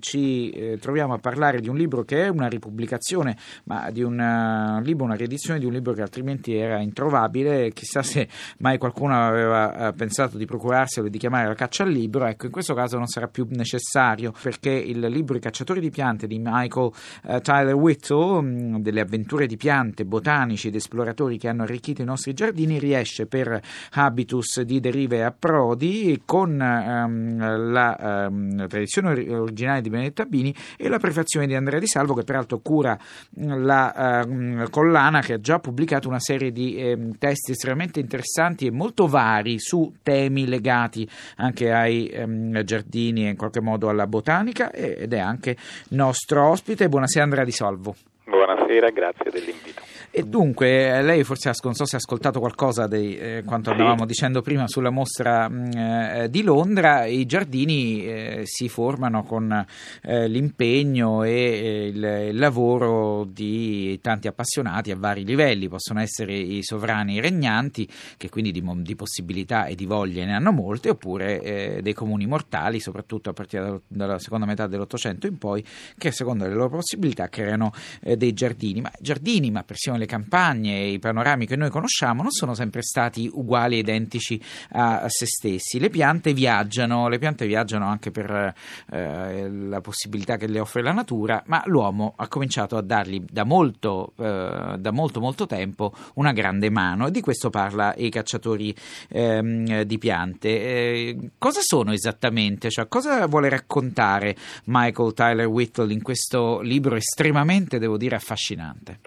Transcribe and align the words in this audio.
ci 0.00 0.50
eh, 0.50 0.78
troviamo 0.78 1.14
a 1.14 1.18
parlare 1.18 1.60
di 1.60 1.68
un 1.68 1.76
libro 1.76 2.02
che 2.02 2.24
è 2.24 2.28
una 2.28 2.48
ripubblicazione, 2.48 3.36
ma 3.64 3.90
di 3.90 4.02
un 4.02 4.18
uh, 4.18 4.82
libro, 4.82 5.04
una 5.04 5.14
riedizione 5.14 5.58
di 5.58 5.66
un 5.66 5.72
libro 5.72 5.92
che 5.92 6.02
altrimenti 6.02 6.54
era 6.54 6.80
introvabile. 6.80 7.72
Chissà 7.72 8.02
se 8.02 8.28
mai 8.58 8.78
qualcuno 8.78 9.14
aveva 9.14 9.88
uh, 9.88 9.94
pensato 9.94 10.36
di 10.36 10.46
procurarselo 10.46 11.06
e 11.06 11.10
di 11.10 11.18
chiamare 11.18 11.46
la 11.46 11.54
caccia 11.54 11.84
al 11.84 11.90
libro. 11.90 12.26
Ecco, 12.26 12.46
in 12.46 12.52
questo 12.52 12.74
caso 12.74 12.96
non 12.96 13.06
sarà 13.06 13.28
più 13.28 13.46
necessario 13.50 14.32
perché 14.42 14.70
il 14.70 15.00
libro 15.00 15.36
I 15.36 15.40
cacciatori 15.40 15.80
di 15.80 15.90
piante 15.90 16.26
di 16.26 16.40
Michael 16.42 16.90
uh, 17.24 17.40
Tyler 17.40 17.74
Whittle, 17.74 18.40
mh, 18.40 18.80
delle 18.80 19.00
avventure 19.00 19.46
di 19.46 19.56
piante, 19.56 20.04
botanici 20.04 20.68
ed 20.68 20.74
esploratori 20.74 21.38
che 21.38 21.48
hanno 21.48 21.62
arricchito 21.62 22.02
i 22.02 22.06
nostri 22.06 22.32
giardini, 22.32 22.78
riesce 22.78 23.26
per 23.26 23.60
habitus 23.92 24.62
di 24.62 24.80
derive 24.80 25.18
e 25.18 25.22
approdi 25.22 26.22
con 26.24 26.50
um, 26.50 27.72
la 27.72 28.26
um, 28.28 28.66
tradizione 28.66 29.10
originale 29.34 29.80
di 29.80 29.89
Benedetta 29.90 30.24
Bini 30.24 30.54
e 30.76 30.88
la 30.88 30.98
prefazione 30.98 31.46
di 31.46 31.54
Andrea 31.54 31.78
Di 31.78 31.86
Salvo 31.86 32.14
che 32.14 32.24
peraltro 32.24 32.60
cura 32.60 32.98
mm, 33.38 33.64
la 33.64 34.24
uh, 34.26 34.70
collana 34.70 35.20
che 35.20 35.34
ha 35.34 35.40
già 35.40 35.58
pubblicato 35.58 36.08
una 36.08 36.20
serie 36.20 36.52
di 36.52 36.76
eh, 36.76 36.98
testi 37.18 37.52
estremamente 37.52 38.00
interessanti 38.00 38.66
e 38.66 38.70
molto 38.70 39.06
vari 39.06 39.58
su 39.58 39.94
temi 40.02 40.46
legati 40.46 41.08
anche 41.36 41.72
ai 41.72 42.10
um, 42.14 42.62
giardini 42.62 43.26
e 43.26 43.30
in 43.30 43.36
qualche 43.36 43.60
modo 43.60 43.88
alla 43.88 44.06
botanica 44.06 44.72
ed 44.72 45.12
è 45.12 45.18
anche 45.18 45.56
nostro 45.90 46.48
ospite. 46.48 46.88
Buonasera 46.88 47.24
Andrea 47.24 47.44
Di 47.44 47.52
Salvo. 47.52 47.94
Buonasera, 48.24 48.90
grazie 48.90 49.30
dell'invito. 49.30 49.69
E 50.12 50.24
dunque, 50.24 51.02
lei 51.02 51.22
forse 51.22 51.52
non 51.62 51.74
so 51.74 51.84
se 51.84 51.94
ha 51.94 51.98
ascoltato 52.00 52.40
qualcosa 52.40 52.88
di 52.88 53.16
eh, 53.16 53.42
quanto 53.46 53.70
andavamo 53.70 54.00
sì. 54.00 54.06
dicendo 54.06 54.42
prima 54.42 54.66
sulla 54.66 54.90
mostra 54.90 55.48
mh, 55.48 55.70
eh, 55.76 56.26
di 56.28 56.42
Londra, 56.42 57.04
i 57.04 57.24
giardini 57.26 58.04
eh, 58.04 58.42
si 58.44 58.68
formano 58.68 59.22
con 59.22 59.64
eh, 60.02 60.26
l'impegno 60.26 61.22
e 61.22 61.30
eh, 61.30 61.86
il, 61.86 62.28
il, 62.30 62.38
lavoro 62.38 63.24
di 63.24 64.00
tanti 64.02 64.26
appassionati 64.26 64.90
a 64.90 64.96
vari 64.96 65.24
livelli, 65.24 65.68
possono 65.68 66.00
essere 66.00 66.34
i 66.34 66.64
sovrani 66.64 67.20
regnanti, 67.20 67.88
che 68.16 68.28
quindi 68.30 68.50
di, 68.50 68.64
di 68.82 68.96
possibilità 68.96 69.66
e 69.66 69.76
di 69.76 69.86
voglie 69.86 70.24
ne 70.24 70.34
hanno 70.34 70.50
molte, 70.50 70.90
oppure 70.90 71.40
eh, 71.40 71.82
dei 71.82 71.94
comuni 71.94 72.26
mortali, 72.26 72.80
soprattutto 72.80 73.30
a 73.30 73.32
partire 73.32 73.62
dalla, 73.62 73.80
dalla 73.86 74.18
seconda 74.18 74.44
metà 74.44 74.66
dell'Ottocento 74.66 75.28
in 75.28 75.38
poi, 75.38 75.64
che 75.96 76.10
secondo 76.10 76.48
le 76.48 76.54
loro 76.54 76.70
possibilità 76.70 77.28
creano 77.28 77.72
dei 78.00 78.32
giardini, 78.32 78.80
ma 78.80 78.90
giardini, 78.98 79.52
ma 79.52 79.62
persino 79.62 79.98
le 80.00 80.06
campagne 80.06 80.80
e 80.80 80.92
i 80.92 80.98
panorami 80.98 81.46
che 81.46 81.56
noi 81.56 81.70
conosciamo 81.70 82.22
non 82.22 82.32
sono 82.32 82.54
sempre 82.54 82.82
stati 82.82 83.30
uguali 83.32 83.76
e 83.76 83.78
identici 83.78 84.42
a, 84.72 85.06
se 85.08 85.26
stessi. 85.26 85.78
Le 85.78 85.90
piante 85.90 86.32
viaggiano, 86.32 87.08
le 87.08 87.18
piante 87.18 87.46
viaggiano 87.46 87.86
anche 87.86 88.10
per 88.10 88.54
eh, 88.90 89.48
la 89.50 89.80
possibilità 89.80 90.36
che 90.36 90.48
le 90.48 90.58
offre 90.58 90.82
la 90.82 90.92
natura, 90.92 91.42
ma 91.46 91.62
l'uomo 91.66 92.14
ha 92.16 92.26
cominciato 92.28 92.76
a 92.76 92.82
dargli 92.82 93.22
da 93.30 93.44
molto, 93.44 94.14
eh, 94.18 94.76
da 94.78 94.90
molto, 94.90 95.20
molto 95.20 95.46
tempo 95.46 95.92
una 96.14 96.32
grande 96.32 96.70
mano 96.70 97.06
e 97.06 97.10
di 97.10 97.20
questo 97.20 97.50
parla 97.50 97.94
i 97.96 98.08
cacciatori 98.10 98.74
ehm, 99.08 99.82
di 99.82 99.98
piante. 99.98 100.48
Eh, 100.48 101.30
cosa 101.38 101.60
sono 101.62 101.92
esattamente? 101.92 102.70
Cioè, 102.70 102.88
cosa 102.88 103.26
vuole 103.26 103.48
raccontare 103.48 104.36
Michael 104.64 105.12
Tyler 105.14 105.46
Whittle 105.46 105.92
in 105.92 106.02
questo 106.02 106.60
libro 106.60 106.96
estremamente, 106.96 107.78
devo 107.78 107.96
dire, 107.96 108.16
affascinante? 108.16 109.00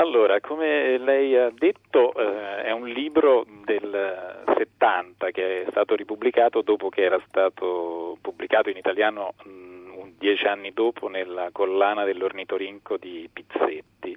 Allora, 0.00 0.38
come 0.40 0.96
lei 0.96 1.36
ha 1.36 1.50
detto, 1.50 2.14
eh, 2.14 2.62
è 2.62 2.70
un 2.70 2.86
libro 2.86 3.44
del 3.64 4.44
70 4.56 5.32
che 5.32 5.62
è 5.64 5.70
stato 5.70 5.96
ripubblicato 5.96 6.62
dopo 6.62 6.88
che 6.88 7.02
era 7.02 7.20
stato 7.26 8.16
pubblicato 8.20 8.70
in 8.70 8.76
italiano 8.76 9.34
mh, 9.42 9.50
mm, 9.50 10.10
dieci 10.16 10.46
anni 10.46 10.72
dopo 10.72 11.08
nella 11.08 11.48
collana 11.50 12.04
dell'ornitorinco 12.04 12.96
di 12.96 13.28
Pizzetti. 13.32 14.16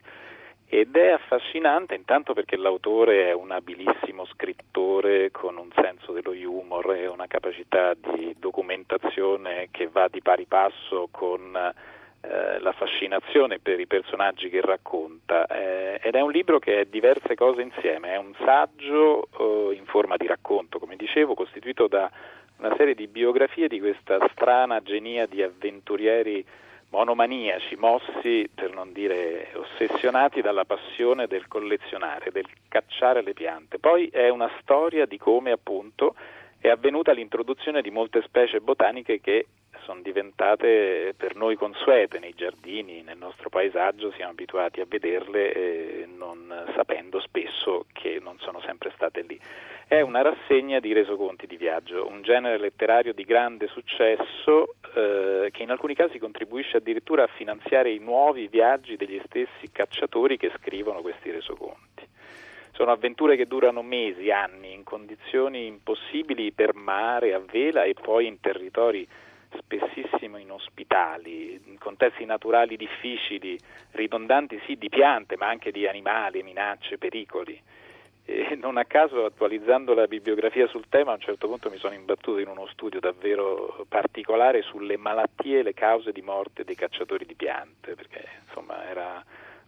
Ed 0.67 0.95
è 0.95 1.09
affascinante 1.09 1.95
intanto 1.95 2.33
perché 2.33 2.57
l'autore 2.57 3.29
è 3.29 3.33
un 3.33 3.49
abilissimo 3.49 4.25
scrittore 4.25 5.31
con 5.31 5.57
un 5.57 5.69
senso 5.81 6.11
dello 6.11 6.31
humor 6.47 6.93
e 6.93 7.07
una 7.07 7.25
capacità 7.25 7.95
di 7.95 8.35
documentazione 8.37 9.69
che 9.71 9.87
va 9.91 10.07
di 10.09 10.21
pari 10.21 10.45
passo 10.45 11.07
con 11.09 11.57
eh, 12.21 12.59
la 12.59 12.71
fascinazione 12.71 13.59
per 13.59 13.79
i 13.79 13.87
personaggi 13.87 14.49
che 14.49 14.61
racconta 14.61 15.47
eh, 15.47 15.99
ed 16.03 16.15
è 16.15 16.21
un 16.21 16.31
libro 16.31 16.59
che 16.59 16.81
è 16.81 16.85
diverse 16.85 17.35
cose 17.35 17.61
insieme, 17.61 18.13
è 18.13 18.17
un 18.17 18.33
saggio 18.43 19.27
eh, 19.39 19.75
in 19.75 19.85
forma 19.85 20.17
di 20.17 20.27
racconto, 20.27 20.79
come 20.79 20.95
dicevo, 20.95 21.33
costituito 21.33 21.87
da 21.87 22.09
una 22.57 22.75
serie 22.75 22.93
di 22.93 23.07
biografie 23.07 23.67
di 23.67 23.79
questa 23.79 24.19
strana 24.31 24.81
genia 24.81 25.25
di 25.25 25.41
avventurieri 25.41 26.45
monomaniaci, 26.89 27.75
mossi, 27.77 28.47
per 28.53 28.73
non 28.73 28.91
dire 28.91 29.47
ossessionati 29.55 30.41
dalla 30.41 30.65
passione 30.65 31.25
del 31.25 31.47
collezionare, 31.47 32.31
del 32.31 32.45
cacciare 32.67 33.23
le 33.23 33.33
piante. 33.33 33.79
Poi 33.79 34.09
è 34.09 34.29
una 34.29 34.51
storia 34.59 35.05
di 35.05 35.17
come 35.17 35.51
appunto 35.51 36.15
è 36.61 36.69
avvenuta 36.69 37.11
l'introduzione 37.11 37.81
di 37.81 37.89
molte 37.89 38.21
specie 38.21 38.61
botaniche 38.61 39.19
che 39.19 39.47
sono 39.83 40.01
diventate 40.01 41.13
per 41.17 41.35
noi 41.35 41.55
consuete 41.55 42.19
nei 42.19 42.33
giardini, 42.35 43.01
nel 43.01 43.17
nostro 43.17 43.49
paesaggio, 43.49 44.11
siamo 44.11 44.31
abituati 44.31 44.79
a 44.79 44.85
vederle 44.87 46.07
non 46.15 46.53
sapendo 46.75 47.19
spesso 47.19 47.85
che 47.91 48.19
non 48.21 48.37
sono 48.39 48.61
sempre 48.61 48.91
state 48.95 49.21
lì. 49.21 49.39
È 49.87 49.99
una 49.99 50.21
rassegna 50.21 50.79
di 50.79 50.93
resoconti 50.93 51.47
di 51.47 51.57
viaggio, 51.57 52.07
un 52.07 52.21
genere 52.21 52.57
letterario 52.57 53.13
di 53.13 53.23
grande 53.23 53.67
successo 53.67 54.75
eh, 54.95 55.49
che 55.51 55.63
in 55.63 55.71
alcuni 55.71 55.95
casi 55.95 56.19
contribuisce 56.19 56.77
addirittura 56.77 57.23
a 57.23 57.27
finanziare 57.35 57.91
i 57.91 57.99
nuovi 57.99 58.47
viaggi 58.47 58.95
degli 58.95 59.19
stessi 59.25 59.71
cacciatori 59.71 60.37
che 60.37 60.51
scrivono 60.57 61.01
questi 61.01 61.31
resoconti. 61.31 61.90
Sono 62.81 62.93
avventure 62.93 63.35
che 63.35 63.45
durano 63.45 63.83
mesi, 63.83 64.31
anni, 64.31 64.73
in 64.73 64.83
condizioni 64.83 65.67
impossibili 65.67 66.51
per 66.51 66.73
mare, 66.73 67.35
a 67.35 67.37
vela 67.39 67.83
e 67.83 67.93
poi 67.93 68.25
in 68.25 68.39
territori 68.39 69.07
spessissimo 69.55 70.37
inospitali, 70.37 71.61
in 71.65 71.77
contesti 71.77 72.25
naturali 72.25 72.77
difficili, 72.77 73.55
ridondanti 73.91 74.59
sì 74.65 74.77
di 74.77 74.89
piante 74.89 75.37
ma 75.37 75.47
anche 75.47 75.71
di 75.71 75.85
animali, 75.85 76.41
minacce, 76.41 76.97
pericoli. 76.97 77.61
E 78.25 78.57
non 78.59 78.77
a 78.77 78.85
caso, 78.85 79.25
attualizzando 79.25 79.93
la 79.93 80.07
bibliografia 80.07 80.65
sul 80.65 80.89
tema, 80.89 81.11
a 81.11 81.15
un 81.15 81.21
certo 81.21 81.47
punto 81.47 81.69
mi 81.69 81.77
sono 81.77 81.93
imbattuto 81.93 82.39
in 82.39 82.47
uno 82.47 82.65
studio 82.65 82.99
davvero 82.99 83.85
particolare 83.87 84.63
sulle 84.63 84.97
malattie 84.97 85.59
e 85.59 85.63
le 85.63 85.75
cause 85.75 86.11
di 86.11 86.23
morte 86.23 86.63
dei 86.63 86.73
cacciatori 86.73 87.27
di 87.27 87.35
piante, 87.35 87.93
perché 87.93 88.27
insomma 88.47 88.89
era 88.89 89.23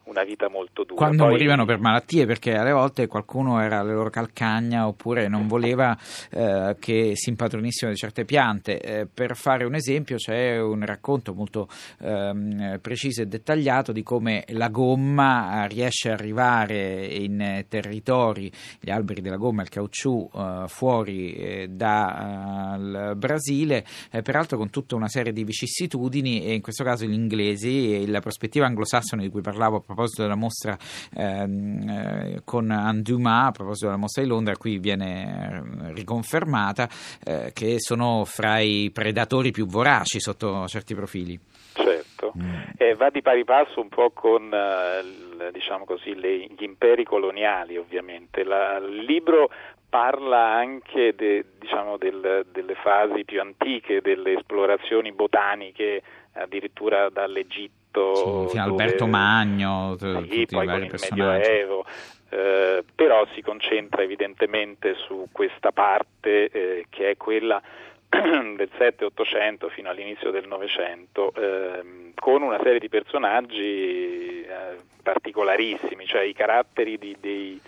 una 0.06 0.24
vita 0.24 0.50
molto 0.50 0.84
dura. 0.84 0.96
Quando 0.96 1.24
Poi... 1.24 1.32
morivano 1.32 1.66
per 1.66 1.80
malattie, 1.80 2.26
perché 2.26 2.56
alle 2.56 2.72
volte 2.72 3.08
qualcuno 3.08 3.62
era 3.62 3.80
alle 3.80 3.94
loro 3.94 4.10
calcagna 4.10 4.88
oppure 4.88 5.28
non 5.28 5.48
voleva 5.48 5.98
eh, 6.30 6.76
che 6.80 7.12
si 7.16 7.30
impadronissero 7.30 7.92
di 7.92 7.98
certe 7.98 8.26
piante. 8.26 8.80
Eh, 8.80 9.08
per 9.12 9.36
fare 9.36 9.66
un 9.66 9.76
esempio, 9.76 10.18
c'è 10.18 10.60
un 10.60 10.86
racconto 10.86 11.34
molto 11.34 11.68
eh, 12.00 12.80
preciso 12.82 13.22
e 13.22 13.28
dettagliato 13.28 13.92
di 13.92 14.04
come 14.04 14.44
la 14.50 14.70
gomma 14.70 15.66
riesce 15.66 16.10
ad 16.10 16.20
arrivare 16.20 17.06
in 17.06 17.66
territori, 17.68 18.52
gli 18.80 18.90
alberi 18.90 19.22
della 19.22 19.38
gomma, 19.38 19.62
il 19.62 19.70
caucciù, 19.70 20.30
eh, 20.34 20.64
fuori 20.68 21.34
eh, 21.34 21.68
dal 21.70 23.10
eh, 23.12 23.16
Brasile, 23.16 23.86
peraltro 24.24 24.58
con 24.58 24.70
tutta 24.70 24.96
una 24.96 25.08
serie 25.08 25.32
di 25.32 25.44
vicissitudini, 25.44 26.44
e 26.44 26.54
in 26.54 26.62
questo 26.62 26.84
caso 26.84 27.06
gli 27.06 27.14
inglesi 27.14 27.96
e 27.96 28.08
la 28.08 28.20
prospettiva 28.20 28.66
anglosassone 28.66 29.24
di 29.24 29.30
cui 29.30 29.42
parlavo 29.42 29.84
proposito 29.94 30.22
della 30.24 30.36
mostra 30.36 30.78
ehm, 31.16 31.90
eh, 31.90 32.42
con 32.44 32.70
Anduma, 32.72 33.46
a 33.46 33.52
proposito 33.52 33.86
della 33.86 33.98
mostra 33.98 34.22
di 34.22 34.28
Londra, 34.28 34.58
qui 34.58 34.80
viene 34.80 35.64
eh, 35.88 35.94
riconfermata 35.94 36.90
eh, 37.24 37.52
che 37.54 37.76
sono 37.80 38.26
fra 38.26 38.60
i 38.60 38.92
predatori 38.92 39.52
più 39.52 39.66
voraci 39.66 40.20
sotto 40.20 40.68
certi 40.68 40.96
profili. 40.96 41.40
Certo, 41.74 42.34
mm. 42.38 42.54
eh, 42.78 42.94
va 42.96 43.10
di 43.10 43.22
pari 43.22 43.44
passo 43.44 43.82
un 43.82 43.90
po' 43.90 44.12
con 44.12 44.54
eh, 44.54 45.52
diciamo 45.52 45.86
così, 45.86 46.14
le, 46.16 46.38
gli 46.38 46.64
imperi 46.64 47.04
coloniali 47.04 47.78
ovviamente. 47.78 48.44
La, 48.44 48.78
il 48.78 49.04
libro 49.06 49.50
parla 49.90 50.54
anche 50.56 51.14
de, 51.16 51.46
diciamo, 51.60 51.98
del, 51.98 52.48
delle 52.52 52.76
fasi 52.76 53.24
più 53.26 53.40
antiche, 53.40 54.02
delle 54.02 54.34
esplorazioni 54.34 55.12
botaniche, 55.12 56.02
addirittura 56.34 57.10
dall'Egitto 57.10 57.83
sì, 57.94 58.50
fino 58.52 58.64
a 58.64 58.66
Alberto 58.66 59.08
Magno, 59.08 59.96
sì, 59.98 60.12
tutti 60.12 60.56
i 60.56 60.66
vari 60.66 60.88
personaggi. 60.88 61.40
Medioevo, 61.40 61.86
eh, 62.30 62.84
però 62.96 63.26
si 63.34 63.42
concentra 63.42 64.02
evidentemente 64.02 64.96
su 64.96 65.28
questa 65.32 65.72
parte 65.72 66.50
eh, 66.50 66.86
che 66.90 67.12
è 67.12 67.18
quella 67.18 67.62
del 68.10 68.70
7-800 68.76 69.70
fino 69.70 69.90
all'inizio 69.90 70.32
del 70.32 70.48
Novecento, 70.48 71.32
eh, 71.36 72.12
con 72.16 72.42
una 72.42 72.60
serie 72.64 72.80
di 72.80 72.90
personaggi 72.90 74.42
eh, 74.44 74.78
particolarissimi, 75.04 76.06
cioè 76.06 76.24
i 76.24 76.34
caratteri 76.34 76.98
di, 76.98 77.16
dei, 77.20 77.60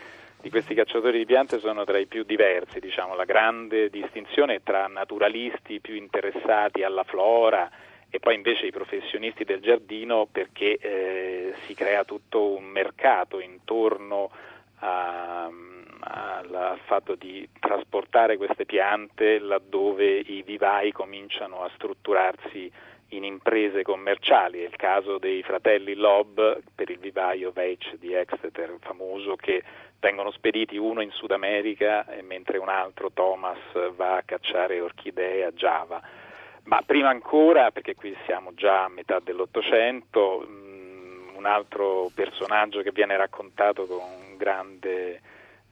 di 0.42 0.50
questi 0.50 0.74
cacciatori 0.74 1.20
di 1.20 1.26
piante 1.26 1.60
sono 1.60 1.84
tra 1.84 1.98
i 1.98 2.08
più 2.08 2.24
diversi, 2.24 2.80
diciamo, 2.80 3.16
la 3.16 3.26
grande 3.26 3.90
distinzione 3.90 4.62
tra 4.64 4.88
naturalisti 4.88 5.80
più 5.80 5.96
interessati 5.96 6.84
alla 6.84 7.04
flora 7.04 7.70
e 8.16 8.20
poi 8.20 8.36
invece 8.36 8.66
i 8.66 8.72
professionisti 8.72 9.44
del 9.44 9.60
giardino 9.60 10.26
perché 10.32 10.78
eh, 10.78 11.54
si 11.66 11.74
crea 11.74 12.06
tutto 12.06 12.48
un 12.48 12.64
mercato 12.64 13.42
intorno 13.42 14.32
a, 14.80 15.52
al 16.00 16.80
fatto 16.86 17.16
di 17.16 17.46
trasportare 17.60 18.38
queste 18.38 18.64
piante 18.66 19.38
laddove 19.40 20.16
i 20.16 20.44
vivai 20.44 20.94
cominciano 20.94 21.62
a 21.62 21.70
strutturarsi 21.76 22.72
in 23.10 23.26
imprese 23.26 23.84
commerciali. 23.84 24.64
È 24.64 24.68
il 24.68 24.78
caso 24.78 25.18
dei 25.18 25.44
fratelli 25.44 25.94
Lobb 25.94 26.40
per 26.74 26.90
il 26.90 27.00
vivaio 27.00 27.52
Veitch 27.52 27.96
di 27.96 28.14
Exeter, 28.14 28.78
famoso, 28.80 29.36
che 29.36 29.62
vengono 30.00 30.32
spediti 30.32 30.78
uno 30.78 31.02
in 31.02 31.12
Sud 31.12 31.32
America 31.32 32.06
mentre 32.22 32.60
un 32.60 32.70
altro, 32.70 33.12
Thomas, 33.12 33.60
va 33.96 34.16
a 34.16 34.24
cacciare 34.24 34.80
orchidee 34.80 35.44
a 35.44 35.52
Java. 35.52 36.24
Ma 36.66 36.82
prima 36.86 37.10
ancora, 37.10 37.72
perché 37.72 37.96
qui 37.96 38.16
siamo 38.26 38.54
già 38.54 38.86
a 38.86 38.90
metà 38.90 39.20
dell'Ottocento, 39.20 40.46
mm, 40.48 41.36
un 41.36 41.46
altro 41.46 42.10
personaggio 42.14 42.82
che 42.82 42.92
viene 42.92 43.16
raccontato 43.18 43.86
con 43.86 44.36
grande 44.38 45.22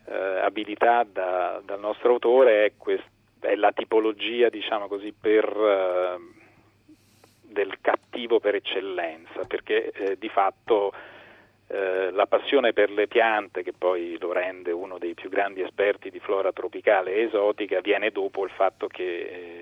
eh, 0.06 0.40
abilità 0.40 1.04
da, 1.04 1.62
dal 1.64 1.80
nostro 1.80 2.14
autore 2.14 2.66
è, 2.66 2.72
quest, 2.78 3.06
è, 3.40 3.56
la 3.56 3.72
tipologia, 3.72 4.50
diciamo 4.50 4.88
così, 4.88 5.14
per... 5.20 5.46
Eh, 5.46 6.42
del 7.54 7.78
cattivo 7.80 8.40
per 8.40 8.56
eccellenza, 8.56 9.46
perché 9.48 9.92
eh, 9.92 10.18
di 10.18 10.28
fatto 10.28 10.92
eh, 11.68 12.12
la 12.12 12.26
passione 12.26 12.74
per 12.74 12.90
le 12.90 13.08
piante, 13.08 13.64
che 13.64 13.74
poi 13.78 14.18
lo 14.20 14.34
rende 14.34 14.72
uno 14.72 14.98
dei 14.98 15.14
più 15.14 15.30
grandi 15.30 15.62
esperti 15.62 16.10
di 16.10 16.20
flora 16.20 16.52
tropicale 16.52 17.14
e 17.14 17.22
esotica, 17.22 17.80
viene 17.80 18.10
dopo 18.10 18.44
il 18.44 18.52
fatto 18.52 18.88
che 18.88 19.04
eh, 19.04 19.53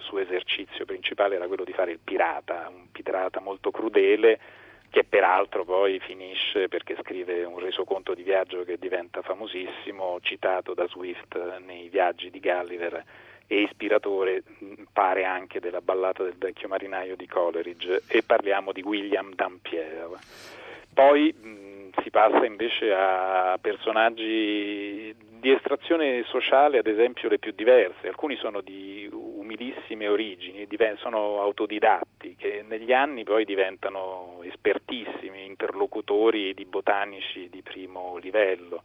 suo 0.00 0.18
esercizio 0.18 0.84
principale 0.84 1.36
era 1.36 1.46
quello 1.46 1.64
di 1.64 1.72
fare 1.72 1.92
il 1.92 2.00
pirata, 2.02 2.70
un 2.74 2.90
pirata 2.90 3.40
molto 3.40 3.70
crudele 3.70 4.38
che 4.90 5.04
peraltro 5.04 5.64
poi 5.64 6.00
finisce 6.00 6.68
perché 6.68 6.96
scrive 7.00 7.44
un 7.44 7.60
resoconto 7.60 8.12
di 8.12 8.24
viaggio 8.24 8.64
che 8.64 8.76
diventa 8.76 9.22
famosissimo, 9.22 10.18
citato 10.20 10.74
da 10.74 10.86
Swift 10.88 11.36
nei 11.64 11.88
viaggi 11.88 12.28
di 12.30 12.40
Gulliver 12.40 13.04
e 13.46 13.62
ispiratore 13.62 14.42
pare 14.92 15.24
anche 15.24 15.60
della 15.60 15.80
ballata 15.80 16.24
del 16.24 16.36
vecchio 16.36 16.68
marinaio 16.68 17.14
di 17.14 17.26
Coleridge 17.26 18.02
e 18.08 18.22
parliamo 18.22 18.72
di 18.72 18.82
William 18.82 19.32
Dampier. 19.34 20.18
Poi 20.92 21.32
mh, 21.32 22.02
si 22.02 22.10
passa 22.10 22.44
invece 22.44 22.92
a 22.92 23.58
personaggi 23.60 25.14
di 25.40 25.50
estrazione 25.50 26.22
sociale, 26.26 26.78
ad 26.78 26.86
esempio 26.86 27.28
le 27.28 27.38
più 27.38 27.52
diverse, 27.52 28.08
alcuni 28.08 28.36
sono 28.36 28.60
di 28.60 29.08
umilissime 29.60 30.08
origini, 30.08 30.66
sono 30.96 31.40
autodidatti 31.42 32.34
che 32.36 32.64
negli 32.66 32.92
anni 32.92 33.24
poi 33.24 33.44
diventano 33.44 34.40
espertissimi 34.42 35.44
interlocutori 35.44 36.54
di 36.54 36.64
botanici 36.64 37.48
di 37.50 37.60
primo 37.60 38.16
livello. 38.16 38.82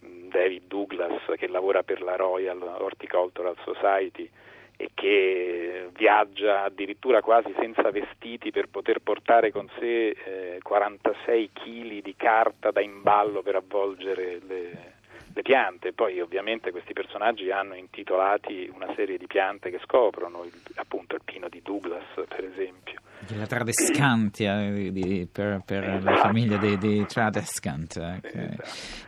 David 0.00 0.64
Douglas 0.66 1.22
che 1.36 1.48
lavora 1.48 1.82
per 1.82 2.02
la 2.02 2.14
Royal 2.14 2.62
Horticultural 2.62 3.56
Society 3.64 4.30
e 4.76 4.90
che 4.94 5.88
viaggia 5.96 6.62
addirittura 6.62 7.20
quasi 7.20 7.52
senza 7.58 7.90
vestiti 7.90 8.52
per 8.52 8.68
poter 8.68 9.00
portare 9.00 9.50
con 9.50 9.68
sé 9.78 10.10
eh, 10.10 10.58
46 10.62 11.50
kg 11.52 12.02
di 12.02 12.14
carta 12.16 12.70
da 12.70 12.80
imballo 12.80 13.42
per 13.42 13.56
avvolgere 13.56 14.38
le, 14.46 14.97
le 15.38 15.42
piante. 15.42 15.92
Poi 15.92 16.20
ovviamente 16.20 16.72
questi 16.72 16.92
personaggi 16.92 17.50
hanno 17.50 17.74
intitolati 17.74 18.70
una 18.74 18.92
serie 18.94 19.16
di 19.16 19.26
piante 19.26 19.70
che 19.70 19.78
scoprono, 19.84 20.44
il, 20.44 20.52
appunto 20.74 21.14
il 21.14 21.22
pino 21.24 21.48
di 21.48 21.62
Douglas 21.62 22.04
per 22.26 22.44
esempio 22.44 23.00
la 23.36 23.46
Tradescantia 23.46 24.70
di, 24.70 25.28
per, 25.30 25.62
per 25.64 26.02
la 26.02 26.16
famiglia 26.16 26.56
dei, 26.56 26.78
dei 26.78 27.04
Tradescant 27.06 27.96
ecco. 27.96 28.62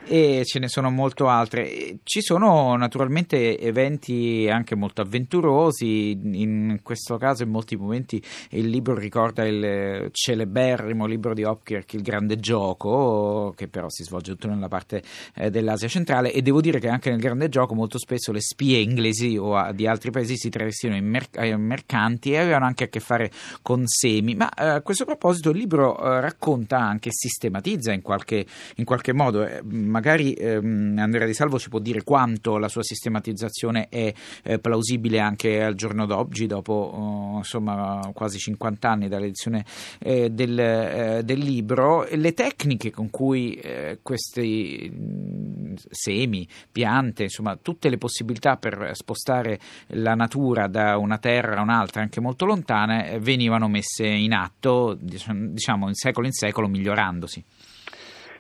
e 0.04 0.42
ce 0.44 0.58
ne 0.58 0.68
sono 0.68 0.90
molto 0.90 1.28
altre. 1.28 1.98
Ci 2.02 2.20
sono 2.20 2.76
naturalmente 2.76 3.58
eventi 3.58 4.48
anche 4.50 4.74
molto 4.74 5.02
avventurosi. 5.02 6.10
In 6.10 6.80
questo 6.82 7.16
caso 7.16 7.44
in 7.44 7.50
molti 7.50 7.76
momenti 7.76 8.22
il 8.50 8.68
libro 8.68 8.94
ricorda 8.94 9.46
il 9.46 10.08
celeberrimo 10.10 11.06
libro 11.06 11.32
di 11.32 11.44
Hopkirk 11.44 11.94
Il 11.94 12.02
grande 12.02 12.36
gioco 12.36 13.52
che 13.56 13.68
però 13.68 13.88
si 13.88 14.02
svolge 14.02 14.32
tutto 14.32 14.48
nella 14.48 14.68
parte 14.68 15.02
eh, 15.36 15.50
dell'Asia 15.50 15.88
centrale. 15.88 16.32
E 16.32 16.42
devo 16.42 16.60
dire 16.60 16.80
che 16.80 16.88
anche 16.88 17.10
nel 17.10 17.20
grande 17.20 17.48
gioco 17.48 17.74
molto 17.74 17.98
spesso 17.98 18.32
le 18.32 18.40
spie 18.40 18.78
inglesi 18.78 19.36
o 19.36 19.70
di 19.72 19.86
altri 19.86 20.10
paesi 20.10 20.36
si 20.36 20.48
travestivano 20.48 20.98
in 20.98 21.06
mer- 21.06 21.56
mercanti 21.56 22.32
e 22.32 22.38
avevano 22.38 22.66
anche 22.66 22.84
a 22.84 22.88
che 22.88 23.00
fare 23.00 23.30
con 23.62 23.86
semi, 24.00 24.35
ma 24.35 24.49
eh, 24.55 24.64
a 24.67 24.81
questo 24.81 25.05
proposito 25.05 25.50
il 25.50 25.58
libro 25.58 26.02
eh, 26.02 26.20
racconta 26.20 26.79
anche, 26.79 27.11
sistematizza 27.12 27.93
in 27.93 28.00
qualche, 28.00 28.47
in 28.76 28.87
qualche 28.87 29.12
modo, 29.12 29.44
eh, 29.44 29.61
magari 29.62 30.32
ehm, 30.32 30.97
Andrea 30.99 31.26
Di 31.26 31.35
Salvo 31.35 31.58
ci 31.58 31.69
può 31.69 31.81
dire 31.81 32.02
quanto 32.02 32.56
la 32.56 32.69
sua 32.69 32.82
sistematizzazione 32.82 33.88
è 33.91 34.11
eh, 34.43 34.58
plausibile 34.58 35.19
anche 35.19 35.62
al 35.62 35.75
giorno 35.75 36.06
d'oggi, 36.06 36.47
dopo 36.47 36.73
oh, 36.73 37.37
insomma 37.38 38.11
quasi 38.14 38.38
50 38.38 38.88
anni 38.88 39.08
dall'edizione 39.08 39.67
eh, 39.99 40.31
del, 40.31 40.58
eh, 40.58 41.20
del, 41.23 41.38
libro, 41.38 42.06
le 42.11 42.32
tecniche 42.32 42.91
con 42.91 43.11
cui 43.11 43.61
questi 44.02 44.91
mm, 44.91 45.75
semi, 45.91 46.49
piante, 46.73 47.25
insomma 47.25 47.58
tutte 47.61 47.91
le 47.91 47.99
possibilità 47.99 48.56
per 48.56 48.93
spostare 48.94 49.58
la 49.88 50.14
natura 50.14 50.69
da 50.69 50.97
una 50.97 51.19
terra 51.19 51.58
a 51.58 51.62
un'altra 51.62 52.00
anche 52.00 52.20
molto 52.20 52.47
lontane 52.47 53.19
venivano 53.20 53.69
messe 53.69 53.89
messe 53.90 54.06
in 54.06 54.32
atto, 54.32 54.96
diciamo, 54.98 55.88
in 55.88 55.94
secolo 55.94 56.26
in 56.26 56.32
secolo, 56.32 56.69
migliorandosi. 56.69 57.44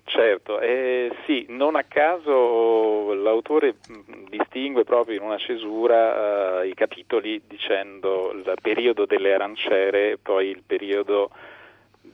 Certo, 0.04 0.60
eh, 0.60 1.10
sì, 1.24 1.46
non 1.50 1.76
a 1.76 1.84
caso 1.84 3.14
l'autore 3.14 3.76
distingue 4.28 4.82
proprio 4.82 5.16
in 5.16 5.22
una 5.22 5.38
cesura 5.38 6.62
uh, 6.62 6.66
i 6.66 6.74
capitoli 6.74 7.40
dicendo 7.46 8.32
il 8.32 8.52
periodo 8.60 9.06
delle 9.06 9.34
aranciere 9.34 10.12
e 10.12 10.18
poi 10.18 10.48
il 10.48 10.64
periodo 10.66 11.30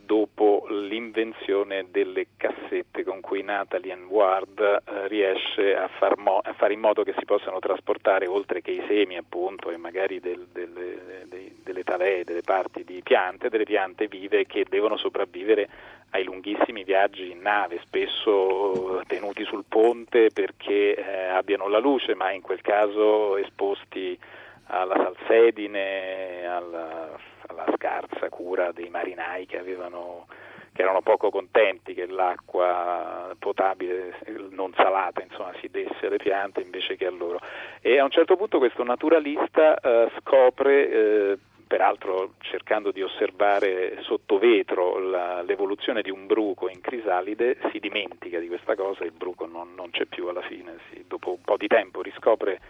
dopo 0.06 0.66
l'invenzione 0.70 1.86
delle 1.90 2.28
cassette 2.36 3.04
con 3.04 3.20
cui 3.20 3.42
Natalie 3.42 3.94
Ward 4.08 4.60
eh, 4.60 5.08
riesce 5.08 5.76
a, 5.76 5.88
far 5.88 6.16
mo- 6.16 6.40
a, 6.42 6.52
fare 6.54 6.72
in 6.72 6.80
modo 6.80 7.02
che 7.02 7.14
si 7.18 7.24
possano 7.24 7.58
trasportare 7.58 8.26
oltre 8.26 8.62
che 8.62 8.70
i 8.70 8.84
semi 8.86 9.16
appunto 9.16 9.70
e 9.70 9.76
magari 9.76 10.20
del, 10.20 10.46
del, 10.52 11.26
dei, 11.26 11.60
delle 11.62 11.82
talee, 11.82 12.24
delle 12.24 12.42
parti 12.42 12.84
di 12.84 13.02
piante, 13.02 13.50
delle 13.50 13.64
piante 13.64 14.06
vive 14.06 14.46
che 14.46 14.64
devono 14.68 14.96
sopravvivere 14.96 15.68
ai 16.10 16.22
lunghissimi 16.22 16.84
viaggi 16.84 17.32
in 17.32 17.40
nave, 17.40 17.80
spesso 17.82 19.02
tenuti 19.06 19.44
sul 19.44 19.64
ponte 19.68 20.30
perché 20.32 20.94
eh, 20.94 21.26
abbiano 21.26 21.68
la 21.68 21.78
luce, 21.78 22.14
ma 22.14 22.30
in 22.30 22.40
quel 22.40 22.60
caso 22.62 23.36
esposti 23.36 24.16
alla 24.66 24.94
salsedine, 24.96 26.46
alla, 26.46 27.10
alla 27.46 27.66
scarsa 27.74 28.28
cura 28.28 28.72
dei 28.72 28.88
marinai 28.88 29.46
che, 29.46 29.58
avevano, 29.58 30.26
che 30.72 30.82
erano 30.82 31.02
poco 31.02 31.30
contenti 31.30 31.94
che 31.94 32.06
l'acqua 32.06 33.34
potabile 33.38 34.18
non 34.50 34.72
salata 34.74 35.22
insomma, 35.22 35.52
si 35.60 35.68
desse 35.68 36.06
alle 36.06 36.16
piante 36.16 36.60
invece 36.60 36.96
che 36.96 37.06
a 37.06 37.10
loro. 37.10 37.40
E 37.80 37.98
a 37.98 38.04
un 38.04 38.10
certo 38.10 38.36
punto 38.36 38.58
questo 38.58 38.82
naturalista 38.82 39.78
eh, 39.78 40.10
scopre 40.20 40.90
eh, 40.90 41.38
peraltro 41.66 42.34
cercando 42.38 42.92
di 42.92 43.02
osservare 43.02 43.98
sotto 44.02 44.38
vetro 44.38 44.98
la, 44.98 45.42
l'evoluzione 45.42 46.02
di 46.02 46.10
un 46.10 46.26
bruco 46.26 46.68
in 46.68 46.80
crisalide, 46.80 47.58
si 47.72 47.80
dimentica 47.80 48.38
di 48.38 48.46
questa 48.46 48.76
cosa, 48.76 49.04
il 49.04 49.12
bruco 49.12 49.46
non, 49.46 49.74
non 49.74 49.90
c'è 49.90 50.04
più 50.04 50.28
alla 50.28 50.42
fine, 50.42 50.76
si, 50.90 51.04
dopo 51.06 51.30
un 51.30 51.40
po' 51.42 51.56
di 51.56 51.66
tempo 51.66 52.02
riscopre 52.02 52.60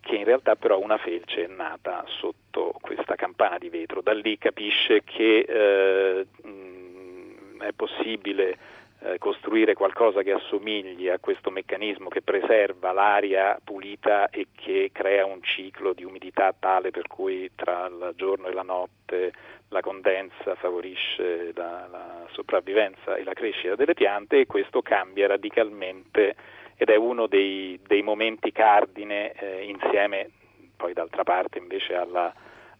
che 0.00 0.16
in 0.16 0.24
realtà 0.24 0.56
però 0.56 0.78
una 0.78 0.98
felce 0.98 1.44
è 1.44 1.48
nata 1.48 2.04
sotto 2.06 2.74
questa 2.80 3.14
campana 3.14 3.58
di 3.58 3.68
vetro. 3.68 4.00
Da 4.00 4.12
lì 4.12 4.38
capisce 4.38 5.02
che 5.04 5.40
eh, 5.40 6.26
mh, 6.42 7.62
è 7.62 7.72
possibile 7.72 8.58
eh, 9.00 9.18
costruire 9.18 9.74
qualcosa 9.74 10.22
che 10.22 10.32
assomigli 10.32 11.08
a 11.08 11.18
questo 11.20 11.50
meccanismo 11.50 12.08
che 12.08 12.22
preserva 12.22 12.92
l'aria 12.92 13.58
pulita 13.62 14.28
e 14.28 14.48
che 14.54 14.90
crea 14.92 15.24
un 15.24 15.40
ciclo 15.42 15.92
di 15.92 16.04
umidità 16.04 16.52
tale 16.58 16.90
per 16.90 17.06
cui 17.06 17.50
tra 17.54 17.86
il 17.86 18.12
giorno 18.16 18.48
e 18.48 18.52
la 18.52 18.62
notte 18.62 19.32
la 19.68 19.80
condensa 19.80 20.54
favorisce 20.56 21.52
la, 21.54 21.86
la 21.90 22.26
sopravvivenza 22.32 23.16
e 23.16 23.22
la 23.22 23.34
crescita 23.34 23.76
delle 23.76 23.94
piante 23.94 24.40
e 24.40 24.46
questo 24.46 24.82
cambia 24.82 25.28
radicalmente 25.28 26.34
ed 26.80 26.88
è 26.90 26.96
uno 26.96 27.26
dei, 27.26 27.78
dei 27.84 28.02
momenti 28.02 28.52
cardine 28.52 29.32
eh, 29.32 29.64
insieme 29.64 30.30
poi 30.76 30.92
d'altra 30.92 31.24
parte 31.24 31.58
invece 31.58 31.94
alla, 31.94 32.32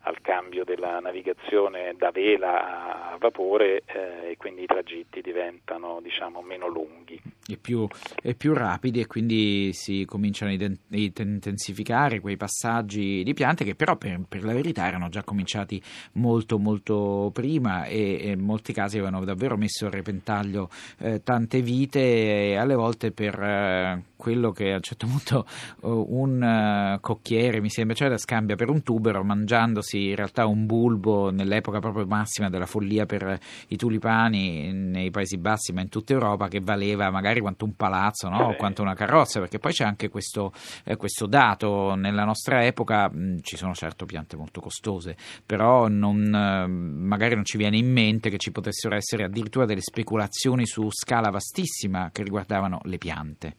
al 0.02 0.20
cambio 0.20 0.64
della 0.64 1.00
navigazione 1.00 1.94
da 1.96 2.12
vela 2.12 3.10
a 3.10 3.16
vapore 3.18 3.82
eh, 3.86 4.30
e 4.30 4.36
quindi 4.36 4.62
i 4.62 4.66
tragitti 4.66 5.20
diventano 5.20 5.98
diciamo, 6.00 6.40
meno 6.40 6.68
lunghi. 6.68 7.20
E 7.50 7.56
più, 7.56 7.88
e 8.22 8.34
più, 8.34 8.52
rapidi 8.52 9.00
e 9.00 9.06
quindi 9.06 9.70
si 9.72 10.04
cominciano 10.04 10.52
a 10.52 10.70
intensificare 10.90 12.20
quei 12.20 12.36
passaggi 12.36 13.22
di 13.22 13.32
piante 13.32 13.64
che 13.64 13.74
però 13.74 13.96
per, 13.96 14.20
per 14.28 14.44
la 14.44 14.52
verità 14.52 14.86
erano 14.86 15.08
già 15.08 15.22
cominciati 15.22 15.82
molto 16.12 16.58
molto 16.58 17.30
prima 17.32 17.86
e, 17.86 18.18
e 18.20 18.30
in 18.32 18.40
molti 18.40 18.74
casi 18.74 18.98
avevano 18.98 19.24
davvero 19.24 19.56
messo 19.56 19.86
a 19.86 19.90
repentaglio 19.90 20.68
eh, 20.98 21.22
tante 21.22 21.62
vite 21.62 22.50
e 22.50 22.56
alle 22.56 22.74
volte 22.74 23.12
per 23.12 23.40
eh, 23.40 24.02
quello 24.14 24.50
che 24.50 24.72
a 24.72 24.76
un 24.76 24.82
certo 24.82 25.06
punto 25.06 25.46
un 25.80 26.42
uh, 26.42 27.00
cocchiere 27.00 27.60
mi 27.60 27.70
sembra 27.70 27.94
cioè 27.94 28.18
scambia 28.18 28.56
per 28.56 28.68
un 28.68 28.82
tubero 28.82 29.22
mangiandosi 29.22 30.08
in 30.08 30.16
realtà 30.16 30.44
un 30.44 30.66
bulbo 30.66 31.30
nell'epoca 31.30 31.78
proprio 31.78 32.04
massima 32.04 32.50
della 32.50 32.66
follia 32.66 33.06
per 33.06 33.38
i 33.68 33.76
tulipani 33.76 34.72
nei 34.72 35.10
Paesi 35.10 35.38
Bassi 35.38 35.72
ma 35.72 35.80
in 35.80 35.88
tutta 35.88 36.12
Europa 36.12 36.48
che 36.48 36.60
valeva 36.60 37.10
magari 37.10 37.37
quanto 37.40 37.64
un 37.64 37.74
palazzo 37.74 38.28
no? 38.28 38.48
o 38.48 38.56
quanto 38.56 38.82
una 38.82 38.94
carrozza 38.94 39.40
perché 39.40 39.58
poi 39.58 39.72
c'è 39.72 39.84
anche 39.84 40.08
questo, 40.08 40.52
eh, 40.84 40.96
questo 40.96 41.26
dato. 41.26 41.94
Nella 41.94 42.24
nostra 42.24 42.64
epoca 42.64 43.08
mh, 43.08 43.40
ci 43.42 43.56
sono 43.56 43.74
certo 43.74 44.06
piante 44.06 44.36
molto 44.36 44.60
costose 44.60 45.16
però 45.44 45.88
non, 45.88 46.34
eh, 46.34 46.66
magari 46.66 47.34
non 47.34 47.44
ci 47.44 47.56
viene 47.56 47.76
in 47.76 47.90
mente 47.90 48.30
che 48.30 48.38
ci 48.38 48.50
potessero 48.50 48.94
essere 48.94 49.24
addirittura 49.24 49.64
delle 49.64 49.80
speculazioni 49.80 50.66
su 50.66 50.88
scala 50.90 51.30
vastissima 51.30 52.10
che 52.12 52.22
riguardavano 52.22 52.80
le 52.84 52.98
piante 52.98 53.56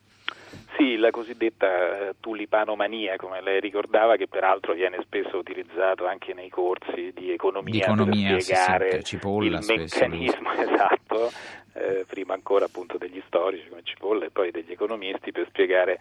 sì, 1.09 1.11
la 1.11 1.11
cosiddetta 1.11 2.09
eh, 2.09 2.15
tulipanomania, 2.19 3.15
come 3.17 3.41
lei 3.41 3.59
ricordava, 3.59 4.15
che 4.15 4.27
peraltro 4.27 4.73
viene 4.73 4.97
spesso 5.01 5.37
utilizzato 5.37 6.05
anche 6.05 6.33
nei 6.33 6.49
corsi 6.49 7.11
di 7.13 7.31
economia, 7.31 7.71
di 7.71 7.79
economia 7.79 8.31
per 8.31 8.41
spiegare 8.41 9.03
Cipolla 9.03 9.57
il 9.59 9.65
meccanismo 9.65 10.51
esatto, 10.57 11.31
eh, 11.73 12.05
prima 12.07 12.33
ancora 12.33 12.65
appunto 12.65 12.97
degli 12.97 13.21
storici 13.25 13.67
come 13.69 13.81
Cipolla 13.83 14.25
e 14.25 14.29
poi 14.29 14.51
degli 14.51 14.71
economisti 14.71 15.31
per 15.31 15.47
spiegare 15.47 15.99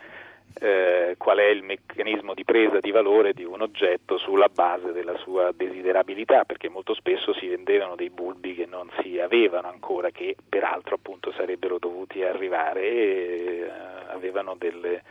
eh, 0.61 1.15
qual 1.19 1.39
è 1.39 1.47
il 1.47 1.63
meccanismo 1.63 2.35
di 2.35 2.45
presa 2.45 2.81
di 2.81 2.91
valore 2.91 3.33
di 3.33 3.45
un 3.45 3.61
oggetto 3.61 4.19
sulla 4.19 4.49
base 4.53 4.93
della 4.93 5.17
sua 5.19 5.53
desiderabilità, 5.55 6.45
perché 6.45 6.69
molto 6.69 6.95
spesso 6.95 7.33
si 7.35 7.47
vendevano 7.47 7.95
dei 7.95 8.11
bulbi 8.11 8.55
che 8.55 8.67
non 8.67 8.89
si 9.01 9.19
avevano 9.19 9.69
ancora, 9.69 10.11
che 10.11 10.37
peraltro 10.49 10.97
appunto 10.97 11.33
sarebbero 11.33 11.79
dovuti 11.79 12.23
arrivare 12.23 12.81
e 12.83 13.61
eh, 13.61 13.88
avevano 14.49 14.55
delle, 14.57 15.03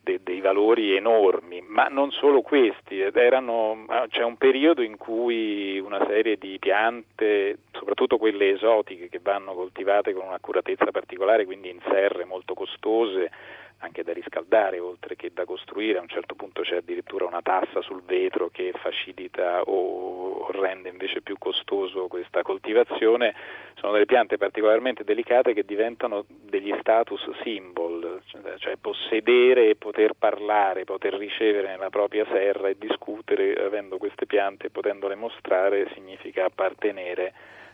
de, 0.00 0.20
dei 0.22 0.40
valori 0.40 0.94
enormi, 0.94 1.62
ma 1.66 1.88
non 1.88 2.10
solo 2.10 2.42
questi, 2.42 3.00
erano, 3.00 3.84
c'è 4.08 4.22
un 4.22 4.36
periodo 4.36 4.82
in 4.82 4.96
cui 4.96 5.78
una 5.78 6.04
serie 6.06 6.36
di 6.36 6.58
piante, 6.58 7.58
soprattutto 7.72 8.18
quelle 8.18 8.50
esotiche 8.50 9.08
che 9.08 9.20
vanno 9.22 9.54
coltivate 9.54 10.12
con 10.12 10.26
un'accuratezza 10.26 10.86
particolare, 10.90 11.44
quindi 11.44 11.70
in 11.70 11.80
serre 11.88 12.24
molto 12.24 12.54
costose, 12.54 13.30
anche 13.78 14.02
da 14.02 14.12
riscaldare 14.12 14.78
oltre 14.80 15.14
che 15.14 15.30
da 15.32 15.44
costruire, 15.44 15.98
a 15.98 16.02
un 16.02 16.08
certo 16.08 16.34
punto 16.34 16.62
c'è 16.62 16.76
addirittura 16.76 17.26
una 17.26 17.42
tassa 17.42 17.80
sul 17.80 18.02
vetro 18.02 18.48
che 18.50 18.72
facilita 18.74 19.62
o 19.62 20.50
rende 20.50 20.88
invece 20.88 21.20
più 21.20 21.36
costoso 21.38 22.08
questa 22.08 22.42
coltivazione, 22.42 23.34
sono 23.74 23.92
delle 23.92 24.06
piante 24.06 24.36
particolarmente 24.36 25.04
delicate 25.04 25.52
che 25.52 25.64
diventano 25.64 26.24
degli 26.28 26.74
status 26.80 27.30
symbol, 27.42 28.20
cioè 28.58 28.76
possedere 28.76 29.70
e 29.70 29.76
poter 29.76 30.14
parlare, 30.18 30.84
poter 30.84 31.14
ricevere 31.14 31.68
nella 31.68 31.90
propria 31.90 32.26
serra 32.26 32.68
e 32.68 32.76
discutere 32.78 33.54
avendo 33.54 33.98
queste 33.98 34.26
piante 34.26 34.66
e 34.66 34.70
potendole 34.70 35.14
mostrare 35.14 35.88
significa 35.94 36.46
appartenere 36.46 37.32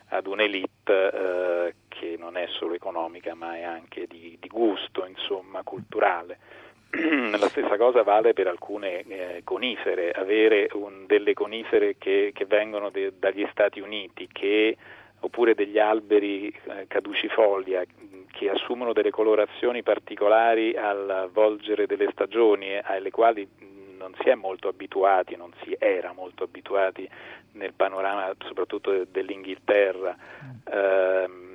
ad 0.09 0.27
un'elite 0.27 1.11
eh, 1.11 1.73
che 1.87 2.15
non 2.17 2.37
è 2.37 2.45
solo 2.59 2.75
economica 2.75 3.33
ma 3.33 3.55
è 3.55 3.63
anche 3.63 4.05
di, 4.07 4.37
di 4.39 4.47
gusto, 4.47 4.84
insomma, 5.25 5.63
culturale. 5.63 6.37
La 7.31 7.47
stessa 7.49 7.77
cosa 7.77 8.03
vale 8.03 8.33
per 8.33 8.47
alcune 8.47 9.01
eh, 9.01 9.41
conifere, 9.43 10.11
avere 10.11 10.69
un, 10.73 11.05
delle 11.07 11.33
conifere 11.33 11.95
che, 11.97 12.31
che 12.33 12.45
vengono 12.45 12.89
de, 12.89 13.13
dagli 13.17 13.45
Stati 13.51 13.79
Uniti 13.79 14.29
che, 14.31 14.77
oppure 15.19 15.55
degli 15.55 15.79
alberi 15.79 16.47
eh, 16.47 16.85
caducifoglia 16.87 17.83
che 18.31 18.49
assumono 18.49 18.93
delle 18.93 19.11
colorazioni 19.11 19.81
particolari 19.81 20.75
al 20.75 21.29
volgere 21.31 21.85
delle 21.87 22.09
stagioni 22.11 22.77
alle 22.81 23.09
quali 23.09 23.47
non 23.97 24.13
si 24.21 24.29
è 24.29 24.35
molto 24.35 24.67
abituati, 24.67 25.35
non 25.37 25.51
si 25.63 25.75
era 25.79 26.11
molto 26.13 26.43
abituati 26.43 27.09
nel 27.53 27.73
panorama 27.73 28.31
soprattutto 28.45 29.05
dell'Inghilterra. 29.09 30.15
Ehm, 30.69 31.54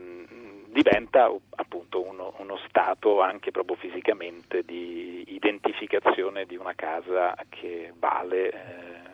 diventa 0.72 1.30
appunto 1.56 2.06
uno, 2.06 2.34
uno, 2.38 2.58
stato 2.68 3.20
anche 3.20 3.50
proprio 3.50 3.76
fisicamente 3.76 4.62
di 4.64 5.24
identificazione 5.28 6.44
di 6.46 6.56
una 6.56 6.74
casa 6.74 7.34
che 7.48 7.92
vale 7.98 8.50
eh, 8.50 8.56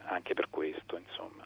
anche 0.09 0.35
per 0.35 0.49
questo 0.51 0.97
insomma. 0.97 1.45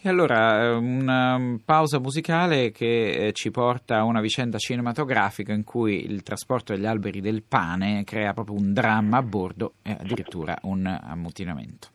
E 0.00 0.08
allora 0.08 0.76
una 0.76 1.58
pausa 1.64 1.98
musicale 1.98 2.70
che 2.70 3.28
eh, 3.28 3.32
ci 3.32 3.50
porta 3.50 3.98
a 3.98 4.04
una 4.04 4.20
vicenda 4.20 4.58
cinematografica 4.58 5.52
in 5.52 5.64
cui 5.64 6.04
il 6.04 6.22
trasporto 6.22 6.74
degli 6.74 6.86
alberi 6.86 7.20
del 7.20 7.42
pane 7.42 8.04
crea 8.04 8.34
proprio 8.34 8.56
un 8.56 8.72
dramma 8.72 9.18
a 9.18 9.22
bordo 9.22 9.74
e 9.82 9.92
addirittura 9.92 10.58
un 10.62 10.86
ammutinamento. 10.86 11.88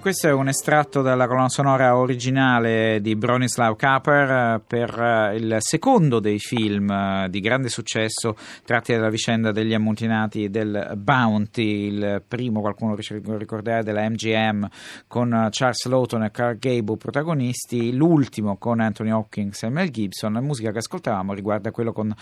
Questo 0.00 0.28
è 0.28 0.32
un 0.32 0.48
estratto 0.48 1.02
dalla 1.02 1.26
colonna 1.26 1.50
sonora 1.50 1.94
originale 1.94 3.02
di 3.02 3.14
Bronislaw 3.16 3.76
Kaper 3.76 4.30
eh, 4.30 4.60
per 4.66 4.98
eh, 4.98 5.36
il 5.36 5.56
secondo 5.58 6.20
dei 6.20 6.38
film 6.38 6.90
eh, 6.90 7.26
di 7.28 7.40
grande 7.40 7.68
successo 7.68 8.34
tratti 8.64 8.94
dalla 8.94 9.10
vicenda 9.10 9.52
degli 9.52 9.74
ammutinati 9.74 10.48
del 10.48 10.94
Bounty, 10.96 11.88
il 11.88 12.22
primo 12.26 12.62
qualcuno 12.62 12.96
ricorderà 12.96 13.82
della 13.82 14.08
MGM 14.08 14.66
con 15.06 15.48
Charles 15.50 15.84
Lawton 15.84 16.24
e 16.24 16.30
Carl 16.30 16.56
Gable 16.58 16.96
protagonisti, 16.96 17.94
l'ultimo 17.94 18.56
con 18.56 18.80
Anthony 18.80 19.10
Hopkins 19.10 19.64
e 19.64 19.68
Mel 19.68 19.90
Gibson. 19.90 20.32
La 20.32 20.40
musica 20.40 20.70
che 20.70 20.78
ascoltavamo 20.78 21.34
riguarda 21.34 21.70
quello 21.72 21.92
con 21.92 22.14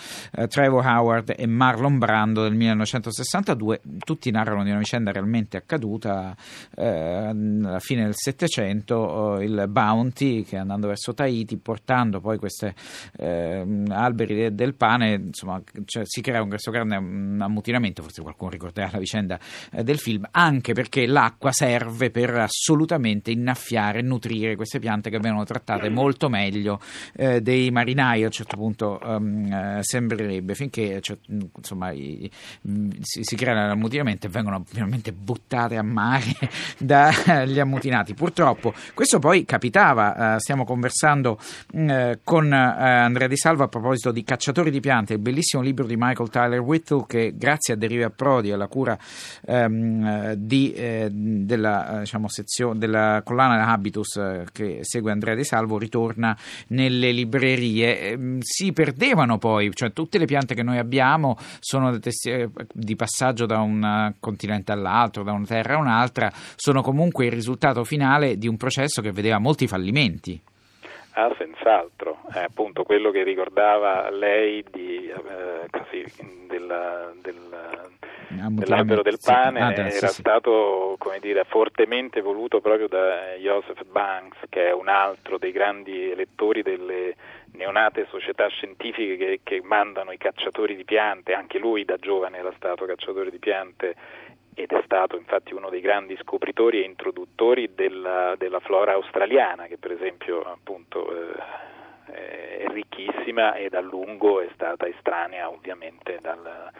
Trevor 0.48 0.84
Howard 0.84 1.34
e 1.36 1.46
Marlon 1.46 1.98
Brando 1.98 2.42
del 2.42 2.54
1962. 2.54 3.82
Tutti 4.04 4.32
narrano 4.32 4.64
di 4.64 4.70
una 4.70 4.80
vicenda 4.80 5.12
realmente 5.12 5.56
accaduta. 5.56 6.34
Eh, 6.74 7.66
alla 7.68 7.80
fine 7.80 8.04
del 8.04 8.14
Settecento 8.14 9.38
il 9.40 9.66
Bounty 9.68 10.42
che 10.42 10.56
andando 10.56 10.88
verso 10.88 11.14
Tahiti 11.14 11.56
portando 11.56 12.20
poi 12.20 12.38
questi 12.38 12.72
eh, 13.18 13.64
alberi 13.88 14.54
del 14.54 14.74
pane 14.74 15.14
insomma 15.14 15.60
cioè, 15.84 16.02
si 16.06 16.20
crea 16.20 16.42
un 16.42 16.48
questo 16.48 16.70
grande 16.70 16.96
ammutinamento 16.96 18.02
forse 18.02 18.22
qualcuno 18.22 18.50
ricorderà 18.50 18.90
la 18.92 18.98
vicenda 18.98 19.38
eh, 19.72 19.84
del 19.84 19.98
film 19.98 20.26
anche 20.30 20.72
perché 20.72 21.06
l'acqua 21.06 21.50
serve 21.52 22.10
per 22.10 22.34
assolutamente 22.36 23.30
innaffiare 23.30 24.00
e 24.00 24.02
nutrire 24.02 24.56
queste 24.56 24.78
piante 24.78 25.10
che 25.10 25.18
vengono 25.18 25.44
trattate 25.44 25.88
molto 25.88 26.28
meglio 26.28 26.80
eh, 27.14 27.40
dei 27.40 27.70
marinai. 27.70 28.22
A 28.22 28.26
un 28.26 28.32
certo 28.32 28.56
punto 28.56 29.00
um, 29.02 29.80
sembrerebbe 29.80 30.54
finché 30.54 31.00
cioè, 31.00 31.16
insomma 31.28 31.90
i, 31.92 32.30
si, 33.00 33.22
si 33.22 33.36
crea 33.36 33.54
l'ammutinamento 33.66 34.26
e 34.26 34.30
vengono 34.30 34.62
finalmente 34.66 35.12
buttate 35.12 35.76
a 35.76 35.82
mare 35.82 36.36
da 36.78 37.44
gli 37.58 37.60
ammutinati. 37.60 38.14
Purtroppo 38.14 38.72
questo 38.94 39.18
poi 39.18 39.44
capitava, 39.44 40.36
eh, 40.36 40.40
stiamo 40.40 40.64
conversando 40.64 41.38
mm, 41.76 41.90
eh, 41.90 42.20
con 42.22 42.52
eh, 42.52 42.56
Andrea 42.56 43.28
Di 43.28 43.36
Salvo 43.36 43.64
a 43.64 43.68
proposito 43.68 44.12
di 44.12 44.22
Cacciatori 44.22 44.70
di 44.70 44.80
piante, 44.80 45.14
il 45.14 45.18
bellissimo 45.18 45.62
libro 45.62 45.84
di 45.86 45.96
Michael 45.96 46.30
Tyler 46.30 46.60
Whittle 46.60 47.04
che 47.06 47.34
grazie 47.36 47.74
a 47.74 47.76
Derive 47.76 48.04
a 48.04 48.10
Prodi, 48.10 48.52
alla 48.52 48.68
cura 48.68 48.96
ehm, 49.46 50.32
di, 50.34 50.72
eh, 50.72 51.08
della, 51.10 51.96
eh, 51.96 51.98
diciamo, 52.00 52.28
sezione, 52.28 52.78
della 52.78 53.22
collana 53.24 53.66
Habitus 53.66 54.16
eh, 54.16 54.44
che 54.52 54.78
segue 54.82 55.10
Andrea 55.10 55.34
Di 55.34 55.44
Salvo 55.44 55.78
ritorna 55.78 56.36
nelle 56.68 57.10
librerie. 57.10 58.10
Ehm, 58.10 58.38
si 58.40 58.72
perdevano 58.72 59.38
poi, 59.38 59.70
cioè 59.74 59.92
tutte 59.92 60.18
le 60.18 60.26
piante 60.26 60.54
che 60.54 60.62
noi 60.62 60.78
abbiamo 60.78 61.36
sono 61.58 61.98
di 62.72 62.96
passaggio 62.96 63.46
da 63.46 63.58
un 63.58 64.14
continente 64.20 64.72
all'altro, 64.72 65.22
da 65.22 65.32
una 65.32 65.46
terra 65.46 65.74
a 65.74 65.78
un'altra, 65.78 66.32
sono 66.54 66.82
comunque 66.82 67.26
il 67.26 67.32
risultato 67.48 67.82
finale 67.84 68.36
di 68.36 68.46
un 68.46 68.58
processo 68.58 69.00
che 69.00 69.10
vedeva 69.10 69.38
molti 69.38 69.66
fallimenti. 69.66 70.38
Ah, 71.12 71.34
senz'altro, 71.38 72.18
è 72.30 72.40
appunto 72.40 72.82
quello 72.84 73.10
che 73.10 73.22
ricordava 73.22 74.10
lei 74.10 74.62
di, 74.70 75.08
eh, 75.08 75.66
così, 75.70 76.04
della, 76.46 77.10
della, 77.20 77.88
dell'albero 78.50 79.02
del 79.02 79.18
pane 79.24 79.60
ah, 79.60 79.72
era 79.72 79.88
sì, 79.88 80.06
stato 80.06 80.96
dire, 81.20 81.44
fortemente 81.44 82.20
voluto 82.20 82.60
proprio 82.60 82.86
da 82.86 83.32
Joseph 83.40 83.82
Banks, 83.90 84.36
che 84.48 84.68
è 84.68 84.72
un 84.72 84.88
altro 84.88 85.38
dei 85.38 85.50
grandi 85.50 86.10
elettori 86.10 86.62
delle 86.62 87.16
neonate 87.52 88.06
società 88.10 88.46
scientifiche 88.48 89.16
che, 89.16 89.40
che 89.42 89.60
mandano 89.64 90.12
i 90.12 90.18
cacciatori 90.18 90.76
di 90.76 90.84
piante, 90.84 91.32
anche 91.32 91.58
lui 91.58 91.84
da 91.84 91.96
giovane 91.96 92.38
era 92.38 92.52
stato 92.54 92.84
cacciatore 92.84 93.30
di 93.30 93.38
piante 93.38 93.96
ed 94.58 94.72
è 94.72 94.82
stato 94.84 95.16
infatti 95.16 95.54
uno 95.54 95.70
dei 95.70 95.80
grandi 95.80 96.16
scopritori 96.20 96.82
e 96.82 96.84
introduttori 96.84 97.76
della, 97.76 98.34
della 98.36 98.58
flora 98.58 98.94
australiana, 98.94 99.66
che 99.66 99.78
per 99.78 99.92
esempio 99.92 100.42
appunto, 100.42 101.08
eh, 102.10 102.58
è 102.58 102.66
ricchissima 102.66 103.54
ed 103.54 103.74
a 103.74 103.80
lungo 103.80 104.40
è 104.40 104.48
stata 104.54 104.88
estranea 104.88 105.48
ovviamente 105.48 106.18
dal, 106.20 106.72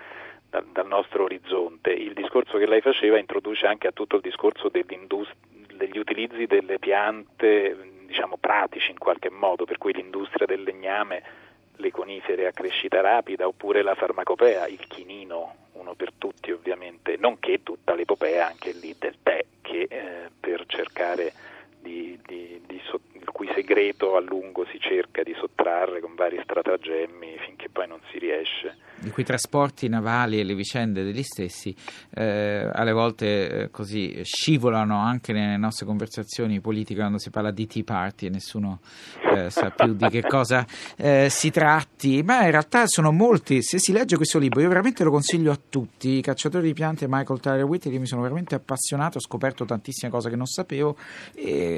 dal, 0.51 0.67
dal, 0.73 0.87
nostro 0.89 1.23
orizzonte. 1.23 1.93
Il 1.93 2.15
discorso 2.15 2.59
che 2.59 2.67
lei 2.67 2.81
faceva 2.81 3.17
introduce 3.17 3.69
anche 3.69 3.87
a 3.87 3.93
tutto 3.93 4.17
il 4.17 4.23
discorso 4.23 4.69
degli 4.71 5.99
utilizzi 5.99 6.47
delle 6.47 6.81
piante 6.81 7.77
diciamo 8.07 8.39
pratici 8.39 8.91
in 8.91 8.99
qualche 8.99 9.31
modo, 9.31 9.65
per 9.65 9.79
cui 9.79 9.93
l'industria 9.93 10.47
del 10.47 10.63
legname, 10.63 11.23
le 11.79 11.91
conifere 11.91 12.47
a 12.47 12.53
crescita 12.53 13.01
rapida 13.01 13.47
oppure 13.47 13.83
la 13.83 13.95
farmacopea, 13.95 14.67
il 14.67 14.85
chinino 14.87 15.67
uno 15.73 15.95
per 15.95 16.13
tutti 16.17 16.51
ovviamente, 16.51 17.17
nonché 17.17 17.63
tutta 17.63 17.95
l'epopea 17.95 18.47
anche 18.47 18.73
lì 18.73 18.95
del 18.99 19.17
tè 19.23 19.45
che 19.61 19.87
eh, 19.89 20.31
per 20.39 20.65
cercare 20.67 21.33
di, 21.89 22.19
di, 22.27 22.61
di 22.67 22.81
so, 22.85 23.01
il 23.13 23.31
cui 23.33 23.49
segreto 23.55 24.17
a 24.17 24.21
lungo 24.21 24.67
si 24.71 24.79
cerca 24.79 25.23
di 25.23 25.35
sottrarre 25.39 26.01
con 26.01 26.15
vari 26.15 26.39
stratagemmi 26.43 27.37
finché 27.47 27.69
poi 27.71 27.89
non 27.89 28.01
si 28.11 28.19
riesce. 28.19 28.77
I 29.05 29.11
cui 29.11 29.25
trasporti 29.25 29.89
navali 29.89 30.41
e 30.41 30.45
le 30.45 30.55
vicende 30.55 31.05
degli 31.05 31.23
stessi 31.23 31.75
eh, 32.15 32.69
alle 32.73 32.93
volte 32.93 33.49
eh, 33.49 33.71
così 33.71 34.21
scivolano 34.25 34.99
anche 34.99 35.33
nelle 35.33 35.57
nostre 35.57 35.87
conversazioni 35.87 36.61
politiche 36.61 36.99
quando 36.99 37.19
si 37.19 37.31
parla 37.31 37.53
di 37.53 37.67
Tea 37.67 37.85
Party 37.85 38.27
e 38.27 38.31
nessuno 38.31 38.81
eh, 39.35 39.51
sa 39.51 39.71
più 39.71 39.95
di 39.95 40.09
che 40.09 40.23
cosa 40.23 40.67
eh, 40.97 41.29
si 41.31 41.51
tratti, 41.51 42.23
ma 42.23 42.45
in 42.45 42.51
realtà 42.51 42.87
sono 42.87 43.13
molti, 43.13 43.63
se 43.63 43.79
si 43.79 43.93
legge 43.93 44.17
questo 44.17 44.39
libro 44.39 44.61
io 44.61 44.69
veramente 44.69 45.05
lo 45.05 45.11
consiglio 45.11 45.53
a 45.53 45.59
tutti, 45.69 46.19
I 46.19 46.21
cacciatori 46.21 46.67
di 46.67 46.75
piante 46.75 47.07
Michael 47.09 47.41
Tyler 47.41 47.65
Whitley, 47.65 47.99
mi 47.99 48.07
sono 48.07 48.23
veramente 48.23 48.57
appassionato, 48.57 49.19
ho 49.19 49.21
scoperto 49.21 49.65
tantissime 49.65 50.11
cose 50.11 50.29
che 50.29 50.37
non 50.37 50.47
sapevo 50.47 50.97
e 51.35 51.78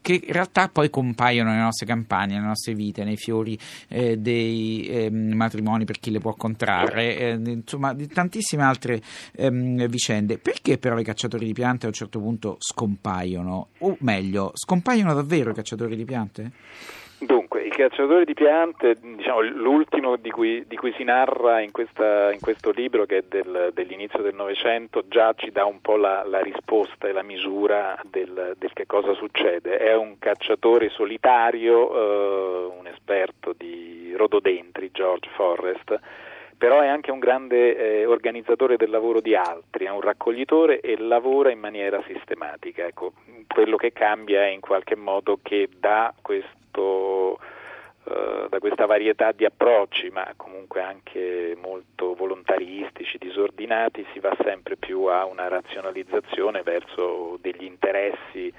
che 0.00 0.20
in 0.24 0.32
realtà 0.32 0.68
poi 0.68 0.90
compaiono 0.90 1.50
nelle 1.50 1.62
nostre 1.62 1.86
campagne, 1.86 2.34
nelle 2.34 2.46
nostre 2.46 2.74
vite, 2.74 3.04
nei 3.04 3.16
fiori 3.16 3.58
eh, 3.88 4.16
dei 4.16 4.86
eh, 4.86 5.10
matrimoni 5.10 5.84
per 5.84 5.98
chi 5.98 6.10
le 6.10 6.18
può 6.18 6.34
contrarre, 6.34 7.18
eh, 7.18 7.40
insomma 7.44 7.94
di 7.94 8.06
tantissime 8.06 8.62
altre 8.62 9.00
ehm, 9.32 9.86
vicende. 9.88 10.38
Perché 10.38 10.78
però 10.78 10.98
i 10.98 11.04
cacciatori 11.04 11.46
di 11.46 11.52
piante 11.52 11.86
a 11.86 11.88
un 11.88 11.94
certo 11.94 12.20
punto 12.20 12.56
scompaiono? 12.58 13.68
O 13.78 13.96
meglio, 14.00 14.52
scompaiono 14.54 15.14
davvero 15.14 15.50
i 15.50 15.54
cacciatori 15.54 15.96
di 15.96 16.04
piante? 16.04 16.52
Dunque, 17.18 17.62
i 17.62 17.70
cacciatori 17.70 18.26
di 18.26 18.34
piante, 18.34 18.98
diciamo, 19.00 19.40
l'ultimo 19.40 20.16
di 20.16 20.30
cui, 20.30 20.64
di 20.66 20.76
cui 20.76 20.92
si 20.98 21.02
narra 21.02 21.60
in, 21.60 21.70
questa, 21.70 22.30
in, 22.30 22.40
questo 22.40 22.70
libro, 22.70 23.06
che 23.06 23.18
è 23.18 23.22
del, 23.26 23.70
dell'inizio 23.72 24.20
del 24.20 24.34
Novecento, 24.34 25.02
già 25.08 25.32
ci 25.34 25.50
dà 25.50 25.64
un 25.64 25.80
po' 25.80 25.96
la, 25.96 26.24
la 26.24 26.40
risposta 26.40 27.08
e 27.08 27.12
la 27.12 27.22
misura 27.22 27.98
del, 28.04 28.54
del, 28.58 28.72
che 28.74 28.84
cosa 28.84 29.14
succede. 29.14 29.78
È 29.78 29.94
un 29.94 30.18
cacciatore 30.18 30.90
solitario, 30.90 31.94
eh, 31.94 32.76
un 32.78 32.86
esperto 32.86 33.54
di 33.56 34.12
rododendri, 34.14 34.90
George 34.92 35.30
Forrest, 35.30 35.98
però 36.56 36.80
è 36.80 36.86
anche 36.86 37.10
un 37.10 37.18
grande 37.18 37.76
eh, 37.76 38.06
organizzatore 38.06 38.76
del 38.76 38.90
lavoro 38.90 39.20
di 39.20 39.34
altri, 39.34 39.84
è 39.86 39.90
un 39.90 40.00
raccoglitore 40.00 40.80
e 40.80 40.96
lavora 40.98 41.50
in 41.50 41.58
maniera 41.58 42.02
sistematica. 42.06 42.86
Ecco, 42.86 43.12
quello 43.46 43.76
che 43.76 43.92
cambia 43.92 44.42
è 44.42 44.48
in 44.48 44.60
qualche 44.60 44.96
modo 44.96 45.38
che 45.42 45.68
da 45.78 46.14
questo 46.22 47.38
eh, 48.08 48.46
da 48.48 48.60
questa 48.60 48.86
varietà 48.86 49.32
di 49.32 49.44
approcci, 49.44 50.10
ma 50.10 50.32
comunque 50.36 50.80
anche 50.80 51.56
molto 51.60 52.14
volontaristici, 52.14 53.18
disordinati, 53.18 54.06
si 54.12 54.20
va 54.20 54.36
sempre 54.44 54.76
più 54.76 55.06
a 55.06 55.24
una 55.24 55.48
razionalizzazione 55.48 56.62
verso 56.62 57.36
degli 57.40 57.64
interessi 57.64 58.52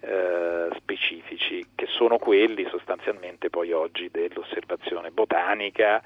eh, 0.00 0.68
specifici, 0.76 1.66
che 1.74 1.86
sono 1.88 2.18
quelli 2.18 2.64
sostanzialmente 2.68 3.50
poi 3.50 3.72
oggi 3.72 4.08
dell'osservazione 4.08 5.10
botanica, 5.10 6.00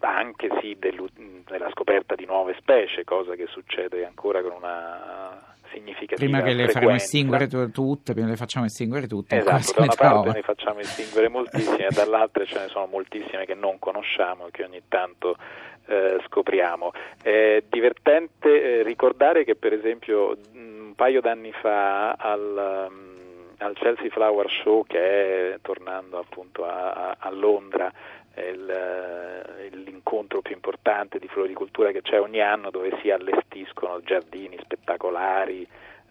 anche 0.00 0.48
sì 0.60 0.76
della 0.78 1.70
scoperta 1.70 2.14
di 2.14 2.24
nuove 2.24 2.54
specie, 2.58 3.04
cosa 3.04 3.34
che 3.34 3.46
succede 3.46 4.04
ancora 4.04 4.42
con 4.42 4.52
una 4.52 5.56
significativa 5.72 6.16
Prima 6.16 6.42
che 6.42 6.54
le 6.54 6.68
faremo 6.68 6.94
estinguere 6.94 7.46
tutte, 7.46 8.12
prima 8.12 8.28
le 8.28 8.36
facciamo 8.36 8.66
estinguere 8.66 9.06
tutte. 9.06 9.36
Esatto, 9.36 9.72
da 9.76 9.82
una 9.82 9.94
parte 9.94 10.30
ne 10.32 10.42
facciamo 10.42 10.80
estinguere 10.80 11.28
moltissime, 11.28 11.88
dall'altra 11.92 12.44
ce 12.44 12.58
ne 12.58 12.68
sono 12.68 12.86
moltissime 12.86 13.44
che 13.44 13.54
non 13.54 13.78
conosciamo 13.78 14.46
e 14.46 14.50
che 14.50 14.64
ogni 14.64 14.82
tanto 14.88 15.36
eh, 15.86 16.18
scopriamo. 16.26 16.92
È 17.22 17.62
divertente 17.68 18.78
eh, 18.78 18.82
ricordare 18.82 19.44
che 19.44 19.54
per 19.54 19.72
esempio 19.72 20.36
un 20.52 20.92
paio 20.94 21.20
d'anni 21.20 21.52
fa 21.52 22.12
al, 22.12 22.88
um, 22.90 23.16
al 23.58 23.74
Chelsea 23.74 24.10
Flower 24.10 24.50
Show 24.50 24.84
che 24.86 25.54
è 25.54 25.58
tornando 25.62 26.18
appunto 26.18 26.64
a, 26.64 26.92
a, 26.92 27.16
a 27.18 27.30
Londra 27.30 27.92
l'incontro 29.70 30.40
più 30.40 30.54
importante 30.54 31.18
di 31.18 31.28
floricoltura 31.28 31.90
che 31.90 32.02
c'è 32.02 32.20
ogni 32.20 32.40
anno 32.40 32.70
dove 32.70 32.96
si 33.00 33.10
allestiscono 33.10 34.00
giardini 34.00 34.58
spettacolari 34.60 35.66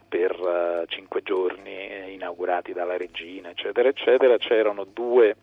per 0.08 0.40
uh, 0.40 0.86
cinque 0.88 1.22
giorni 1.22 1.90
eh, 1.90 2.12
inaugurati 2.12 2.72
dalla 2.74 2.98
regina 2.98 3.50
eccetera 3.50 3.90
eccetera. 3.90 4.38
C'erano 4.38 4.86
due 4.86 5.36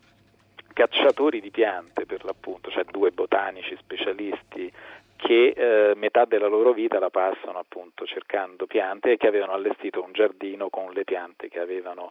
cacciatori 0.73 1.41
di 1.41 1.51
piante 1.51 2.07
per 2.07 2.25
l'appunto 2.25 2.71
cioè 2.71 2.85
due 2.85 3.11
botanici 3.11 3.77
specialisti 3.79 4.73
che 5.17 5.55
eh, 5.57 5.95
metà 5.95 6.25
della 6.25 6.49
loro 6.49 6.73
vita 6.73 6.99
la 6.99 7.11
passano 7.11 7.59
appunto 7.59 8.05
cercando 8.05 8.67
piante 8.67 9.13
e 9.13 9.17
che 9.17 9.29
avevano 9.29 9.53
allestito 9.53 10.03
un 10.03 10.13
giardino 10.13 10.69
con 10.69 10.93
le 10.93 11.05
piante 11.05 11.49
che 11.49 11.61
avevano 11.61 12.11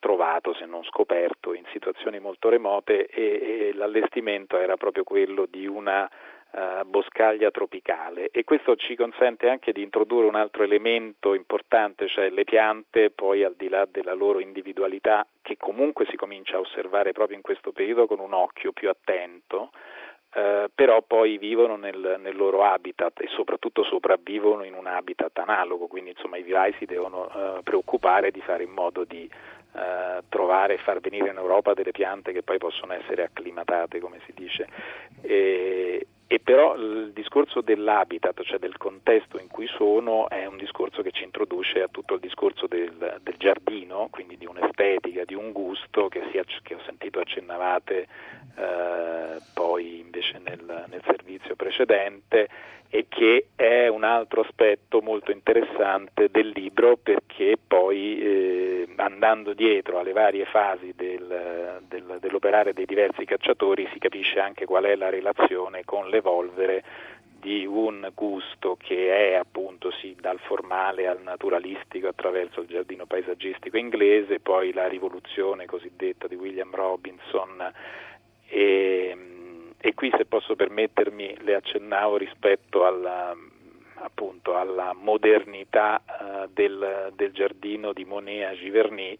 trovato, 0.00 0.54
se 0.54 0.64
non 0.64 0.82
scoperto, 0.84 1.54
in 1.54 1.64
situazioni 1.72 2.18
molto 2.18 2.48
remote 2.48 3.06
e, 3.06 3.68
e 3.68 3.72
l'allestimento 3.74 4.58
era 4.58 4.76
proprio 4.76 5.04
quello 5.04 5.46
di 5.48 5.66
una 5.66 6.10
uh, 6.50 6.84
boscaglia 6.84 7.50
tropicale. 7.50 8.30
E 8.32 8.42
questo 8.42 8.74
ci 8.76 8.96
consente 8.96 9.48
anche 9.48 9.72
di 9.72 9.82
introdurre 9.82 10.26
un 10.26 10.34
altro 10.34 10.64
elemento 10.64 11.34
importante, 11.34 12.08
cioè 12.08 12.30
le 12.30 12.44
piante 12.44 13.10
poi 13.10 13.44
al 13.44 13.54
di 13.56 13.68
là 13.68 13.86
della 13.88 14.14
loro 14.14 14.40
individualità 14.40 15.24
che 15.42 15.56
comunque 15.56 16.06
si 16.10 16.16
comincia 16.16 16.56
a 16.56 16.60
osservare 16.60 17.12
proprio 17.12 17.36
in 17.36 17.42
questo 17.42 17.70
periodo 17.72 18.06
con 18.06 18.18
un 18.18 18.32
occhio 18.32 18.72
più 18.72 18.88
attento, 18.88 19.70
eh, 20.32 20.70
però 20.72 21.02
poi 21.02 21.38
vivono 21.38 21.74
nel, 21.74 22.16
nel, 22.20 22.36
loro 22.36 22.62
habitat 22.62 23.20
e 23.20 23.26
soprattutto 23.28 23.82
sopravvivono 23.82 24.62
in 24.62 24.74
un 24.74 24.86
habitat 24.86 25.36
analogo, 25.38 25.88
quindi 25.88 26.10
insomma 26.10 26.36
i 26.36 26.42
vivai 26.42 26.72
si 26.78 26.84
devono 26.84 27.28
eh, 27.28 27.62
preoccupare 27.64 28.30
di 28.30 28.40
fare 28.40 28.62
in 28.62 28.70
modo 28.70 29.02
di 29.02 29.28
eh, 29.72 30.22
trovare 30.28 30.74
e 30.74 30.78
far 30.78 31.00
venire 31.00 31.30
in 31.30 31.36
Europa 31.36 31.74
delle 31.74 31.92
piante 31.92 32.32
che 32.32 32.42
poi 32.42 32.58
possono 32.58 32.92
essere 32.92 33.24
acclimatate, 33.24 34.00
come 34.00 34.20
si 34.26 34.32
dice. 34.34 34.66
E, 35.22 36.06
e 36.32 36.38
però 36.38 36.76
il 36.76 37.10
discorso 37.12 37.60
dell'habitat, 37.60 38.42
cioè 38.42 38.58
del 38.58 38.76
contesto 38.76 39.38
in 39.40 39.48
cui 39.48 39.66
sono, 39.66 40.28
è 40.28 40.46
un 40.46 40.56
discorso 40.56 41.02
che 41.02 41.10
ci 41.10 41.24
introduce 41.24 41.82
a 41.82 41.88
tutto 41.88 42.14
il 42.14 42.20
discorso 42.20 42.68
del, 42.68 43.18
del 43.20 43.34
giardino, 43.36 44.06
quindi 44.12 44.36
di 44.36 44.46
un'estetica, 44.46 45.24
di 45.24 45.34
un 45.34 45.50
gusto 45.50 46.06
che, 46.06 46.22
si, 46.30 46.40
che 46.62 46.74
ho 46.74 46.80
sentito 46.86 47.18
accennavate 47.18 48.06
eh, 48.56 49.40
poi 49.52 49.98
invece 49.98 50.38
nel, 50.38 50.84
nel 50.88 51.02
servizio 51.04 51.56
precedente 51.56 52.48
e 52.92 53.06
che 53.08 53.46
è 53.54 53.86
un 53.86 54.02
altro 54.02 54.40
aspetto 54.40 55.00
molto 55.00 55.30
interessante 55.30 56.28
del 56.28 56.48
libro 56.48 56.96
perché 56.96 57.56
poi 57.64 58.20
eh, 58.20 58.88
andando 58.96 59.54
dietro 59.54 60.00
alle 60.00 60.12
varie 60.12 60.44
fasi 60.44 60.92
del, 60.96 61.82
del, 61.86 62.18
dell'operare 62.20 62.72
dei 62.72 62.86
diversi 62.86 63.24
cacciatori 63.24 63.88
si 63.92 64.00
capisce 64.00 64.40
anche 64.40 64.64
qual 64.64 64.84
è 64.84 64.96
la 64.96 65.08
relazione 65.08 65.84
con 65.84 66.08
l'evolvere 66.08 66.82
di 67.40 67.64
un 67.64 68.10
gusto 68.12 68.76
che 68.76 69.30
è 69.30 69.34
appunto 69.34 69.90
sì, 69.92 70.14
dal 70.20 70.38
formale 70.40 71.06
al 71.06 71.22
naturalistico 71.22 72.08
attraverso 72.08 72.60
il 72.60 72.66
giardino 72.66 73.06
paesaggistico 73.06 73.78
inglese, 73.78 74.40
poi 74.40 74.72
la 74.72 74.86
rivoluzione 74.88 75.64
cosiddetta 75.64 76.26
di 76.26 76.34
William 76.34 76.74
Robinson 76.74 77.72
e, 78.46 79.09
e 79.80 79.94
qui 79.94 80.12
se 80.16 80.26
posso 80.26 80.54
permettermi 80.56 81.36
le 81.40 81.54
accennavo 81.54 82.18
rispetto 82.18 82.84
alla, 82.84 83.34
appunto, 83.94 84.56
alla 84.56 84.92
modernità 84.92 86.02
uh, 86.04 86.48
del, 86.52 87.12
del, 87.14 87.32
giardino 87.32 87.92
di 87.92 88.04
Monet 88.04 88.46
a 88.46 88.54
Giverny, 88.54 89.16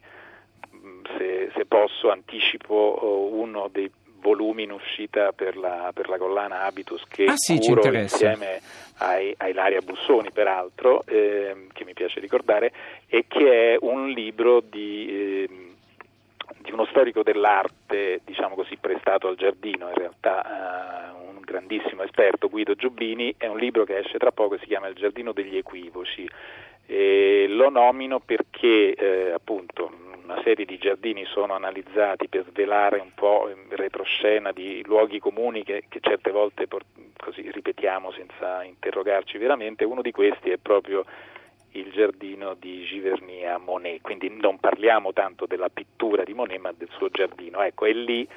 mm, 0.74 1.04
se, 1.16 1.50
se 1.54 1.64
posso 1.64 2.10
anticipo 2.10 2.98
uh, 3.00 3.40
uno 3.40 3.68
dei 3.72 3.90
volumi 4.20 4.64
in 4.64 4.72
uscita 4.72 5.32
per 5.32 5.56
la, 5.56 5.92
per 5.94 6.10
la 6.10 6.18
collana 6.18 6.64
Habitus 6.64 7.04
che 7.08 7.24
ah, 7.24 7.36
sì, 7.36 7.58
curo 7.58 7.90
insieme 7.96 8.60
ai, 8.98 9.34
a 9.38 9.48
Ilaria 9.48 9.80
Bussoni 9.80 10.30
peraltro, 10.30 11.04
eh, 11.06 11.68
che 11.72 11.84
mi 11.86 11.94
piace 11.94 12.20
ricordare, 12.20 12.70
e 13.06 13.24
che 13.26 13.72
è 13.72 13.78
un 13.80 14.08
libro 14.08 14.60
di... 14.60 15.08
Eh, 15.08 15.68
di 16.60 16.72
uno 16.72 16.86
storico 16.86 17.22
dell'arte, 17.22 18.20
diciamo 18.24 18.54
così, 18.54 18.76
prestato 18.76 19.28
al 19.28 19.36
giardino, 19.36 19.88
in 19.88 19.94
realtà 19.94 21.14
uh, 21.14 21.28
un 21.28 21.40
grandissimo 21.40 22.02
esperto, 22.02 22.48
Guido 22.48 22.74
Giubbini, 22.74 23.34
è 23.36 23.46
un 23.46 23.58
libro 23.58 23.84
che 23.84 23.98
esce 23.98 24.18
tra 24.18 24.32
poco, 24.32 24.58
si 24.58 24.66
chiama 24.66 24.88
Il 24.88 24.94
giardino 24.94 25.32
degli 25.32 25.56
equivoci. 25.56 26.28
E 26.86 27.46
lo 27.48 27.70
nomino 27.70 28.18
perché 28.18 28.94
eh, 28.94 29.30
appunto 29.30 29.92
una 30.24 30.40
serie 30.42 30.64
di 30.64 30.76
giardini 30.76 31.24
sono 31.24 31.54
analizzati 31.54 32.28
per 32.28 32.44
svelare 32.48 32.98
un 32.98 33.12
po' 33.14 33.48
in 33.48 33.76
retroscena 33.76 34.52
di 34.52 34.82
luoghi 34.84 35.18
comuni 35.18 35.62
che, 35.62 35.84
che 35.88 35.98
certe 36.00 36.30
volte 36.30 36.66
così 37.16 37.48
ripetiamo 37.50 38.10
senza 38.12 38.64
interrogarci 38.64 39.38
veramente. 39.38 39.84
Uno 39.84 40.02
di 40.02 40.10
questi 40.10 40.50
è 40.50 40.56
proprio 40.56 41.04
il 41.72 41.90
giardino 41.92 42.54
di 42.54 42.84
Giverny 42.84 43.44
a 43.44 43.58
Monet, 43.58 44.00
quindi 44.00 44.28
non 44.28 44.58
parliamo 44.58 45.12
tanto 45.12 45.46
della 45.46 45.68
pittura 45.68 46.24
di 46.24 46.34
Monet 46.34 46.60
ma 46.60 46.72
del 46.76 46.88
suo 46.92 47.08
giardino. 47.10 47.62
Ecco, 47.62 47.84
e 47.84 47.92
lì 47.92 48.28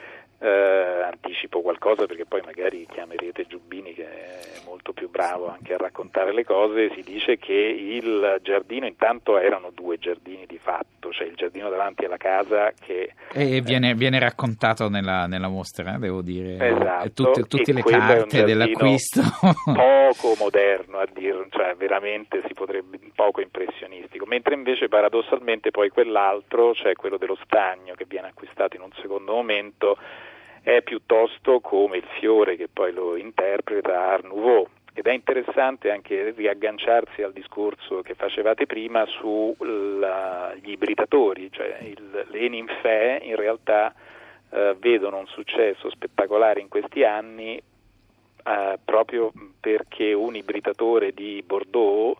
eh, 0.44 1.02
anticipo 1.04 1.62
qualcosa 1.62 2.06
perché 2.06 2.26
poi 2.26 2.42
magari 2.44 2.86
chiamerete 2.92 3.46
Giubbini 3.48 3.94
che 3.94 4.04
è 4.04 4.40
molto 4.66 4.92
più 4.92 5.10
bravo 5.10 5.50
anche 5.50 5.74
a 5.74 5.78
raccontare 5.78 6.34
le 6.34 6.44
cose, 6.44 6.92
si 6.94 7.02
dice 7.02 7.38
che 7.38 7.54
il 7.54 8.40
giardino 8.42 8.86
intanto 8.86 9.38
erano 9.38 9.72
due 9.74 9.98
giardini 9.98 10.46
di 10.46 10.58
fatto, 10.58 11.12
cioè 11.12 11.28
il 11.28 11.36
giardino 11.36 11.70
davanti 11.70 12.04
alla 12.04 12.18
casa 12.18 12.74
che... 12.78 13.14
E 13.32 13.62
viene, 13.62 13.92
eh, 13.92 13.94
viene 13.94 14.20
raccontato 14.20 14.90
nella, 14.90 15.28
nella, 15.28 15.48
mostra, 15.48 15.98
devo 15.98 16.22
dire, 16.22 16.58
esatto, 16.60 17.12
tutte, 17.14 17.44
tutte 17.44 17.72
le 17.72 17.84
carte 17.84 18.44
dell'acquisto. 18.44 19.22
poco 19.64 20.36
moderno 20.44 20.98
a 21.00 21.08
dire, 21.12 21.48
cioè 21.52 21.76
veramente 21.76 22.42
si 22.48 22.54
potrebbe, 22.54 23.00
poco 23.16 23.42
impressionistico, 23.42 24.26
mentre 24.26 24.56
invece 24.56 24.88
paradossalmente 24.88 25.72
poi 25.72 25.90
quell'altro, 25.90 26.74
cioè 26.74 26.94
quello 26.94 27.18
dello 27.18 27.38
stagno 27.44 27.94
che 27.96 28.06
viene 28.08 28.28
acquistato 28.28 28.76
in 28.76 28.82
un 28.82 28.92
secondo 29.02 29.34
momento, 29.34 29.98
è 30.64 30.82
piuttosto 30.82 31.60
come 31.60 31.98
il 31.98 32.08
fiore 32.20 32.56
che 32.56 32.70
poi 32.72 32.94
lo 32.94 33.18
interpreta 33.18 34.00
Art 34.00 34.24
Nouveau. 34.24 34.68
Ed 34.96 35.08
è 35.08 35.12
interessante 35.12 35.92
anche 35.92 36.32
riagganciarsi 36.32 37.24
al 37.24 37.34
discorso 37.34 38.02
che 38.02 38.14
facevate 38.14 38.68
prima 38.68 39.06
sugli 39.08 40.70
ibridatori, 40.70 41.52
cioè 41.52 41.80
il, 41.82 42.28
le 42.30 42.48
ninfee 42.48 43.18
in 43.24 43.36
realtà 43.36 43.94
eh, 44.52 44.76
vedono 44.80 45.18
un 45.18 45.26
successo 45.26 45.90
spettacolare 45.90 46.60
in 46.60 46.68
questi 46.68 47.04
anni 47.04 47.58
eh, 47.58 48.80
proprio 48.86 49.32
perché 49.60 50.14
un 50.14 50.36
ibridatore 50.36 51.12
di 51.12 51.42
Bordeaux, 51.44 52.16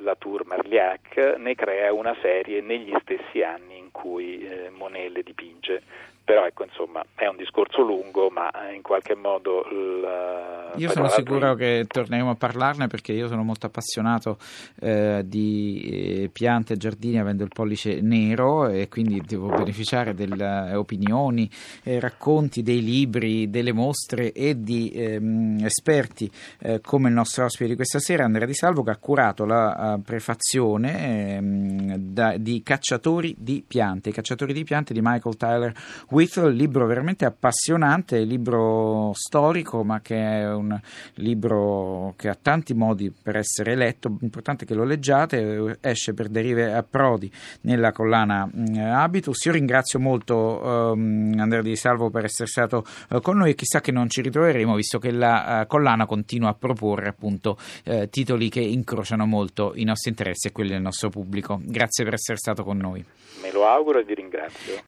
la 0.00 0.14
Tour 0.14 0.46
Marliac, 0.46 1.36
ne 1.36 1.54
crea 1.54 1.92
una 1.92 2.16
serie 2.22 2.62
negli 2.62 2.94
stessi 3.02 3.42
anni 3.42 3.76
in 3.76 3.90
cui 3.90 4.48
eh, 4.48 4.70
Monet 4.70 5.10
le 5.10 5.22
dipinge 5.22 5.82
però 6.28 6.44
ecco 6.44 6.62
insomma 6.62 7.02
è 7.14 7.26
un 7.26 7.36
discorso 7.36 7.80
lungo 7.80 8.28
ma 8.28 8.50
in 8.74 8.82
qualche 8.82 9.14
modo 9.14 9.66
il, 9.70 10.74
io 10.76 10.90
sono 10.90 11.08
sicuro 11.08 11.54
che 11.54 11.86
torneremo 11.88 12.28
a 12.28 12.34
parlarne 12.34 12.86
perché 12.86 13.12
io 13.12 13.28
sono 13.28 13.42
molto 13.42 13.64
appassionato 13.64 14.36
eh, 14.78 15.22
di 15.24 15.88
eh, 16.24 16.28
piante 16.30 16.74
e 16.74 16.76
giardini 16.76 17.18
avendo 17.18 17.44
il 17.44 17.48
pollice 17.48 18.02
nero 18.02 18.68
e 18.68 18.88
quindi 18.88 19.22
devo 19.26 19.48
beneficiare 19.48 20.12
delle 20.12 20.74
opinioni 20.74 21.48
eh, 21.82 21.98
racconti 21.98 22.60
dei 22.60 22.82
libri 22.82 23.48
delle 23.48 23.72
mostre 23.72 24.32
e 24.32 24.60
di 24.60 24.90
ehm, 24.90 25.64
esperti 25.64 26.30
eh, 26.60 26.82
come 26.82 27.08
il 27.08 27.14
nostro 27.14 27.46
ospite 27.46 27.70
di 27.70 27.74
questa 27.74 28.00
sera 28.00 28.24
Andrea 28.24 28.46
Di 28.46 28.52
Salvo 28.52 28.82
che 28.82 28.90
ha 28.90 28.98
curato 28.98 29.46
la 29.46 29.98
prefazione 30.04 31.36
ehm, 31.36 31.96
da, 31.96 32.36
di 32.36 32.62
Cacciatori 32.62 33.34
di 33.38 33.64
piante 33.66 34.10
i 34.10 34.12
cacciatori 34.12 34.52
di 34.52 34.64
piante 34.64 34.92
di 34.92 35.00
Michael 35.02 35.36
Tyler 35.38 35.72
Whittle, 36.18 36.50
libro 36.50 36.84
veramente 36.84 37.24
appassionante, 37.24 38.18
libro 38.24 39.12
storico, 39.14 39.84
ma 39.84 40.00
che 40.00 40.16
è 40.16 40.52
un 40.52 40.76
libro 41.14 42.14
che 42.16 42.28
ha 42.28 42.34
tanti 42.34 42.74
modi 42.74 43.12
per 43.12 43.36
essere 43.36 43.76
letto. 43.76 44.16
Importante 44.22 44.64
che 44.64 44.74
lo 44.74 44.82
leggiate, 44.82 45.78
esce 45.80 46.14
per 46.14 46.26
derive 46.26 46.74
a 46.74 46.82
Prodi 46.82 47.30
nella 47.60 47.92
collana 47.92 48.50
eh, 48.74 48.80
Habitus. 48.80 49.44
Io 49.44 49.52
ringrazio 49.52 50.00
molto 50.00 50.60
um, 50.60 51.36
Andrea 51.38 51.62
Di 51.62 51.76
Salvo 51.76 52.10
per 52.10 52.24
essere 52.24 52.48
stato 52.48 52.84
uh, 53.10 53.20
con 53.20 53.36
noi 53.36 53.50
e 53.50 53.54
chissà 53.54 53.80
che 53.80 53.92
non 53.92 54.08
ci 54.08 54.20
ritroveremo, 54.20 54.74
visto 54.74 54.98
che 54.98 55.12
la 55.12 55.60
uh, 55.60 55.66
collana 55.68 56.04
continua 56.06 56.48
a 56.48 56.54
proporre 56.54 57.10
appunto 57.10 57.56
uh, 57.84 58.08
titoli 58.08 58.48
che 58.48 58.60
incrociano 58.60 59.24
molto 59.24 59.70
i 59.76 59.84
nostri 59.84 60.10
interessi 60.10 60.48
e 60.48 60.50
quelli 60.50 60.70
del 60.70 60.82
nostro 60.82 61.10
pubblico. 61.10 61.60
Grazie 61.62 62.02
per 62.02 62.14
essere 62.14 62.38
stato 62.38 62.64
con 62.64 62.76
noi. 62.76 63.04
Me 63.40 63.52
lo 63.52 63.68
auguro 63.68 64.00
e 64.00 64.04
vi 64.04 64.14
ringrazio. 64.14 64.82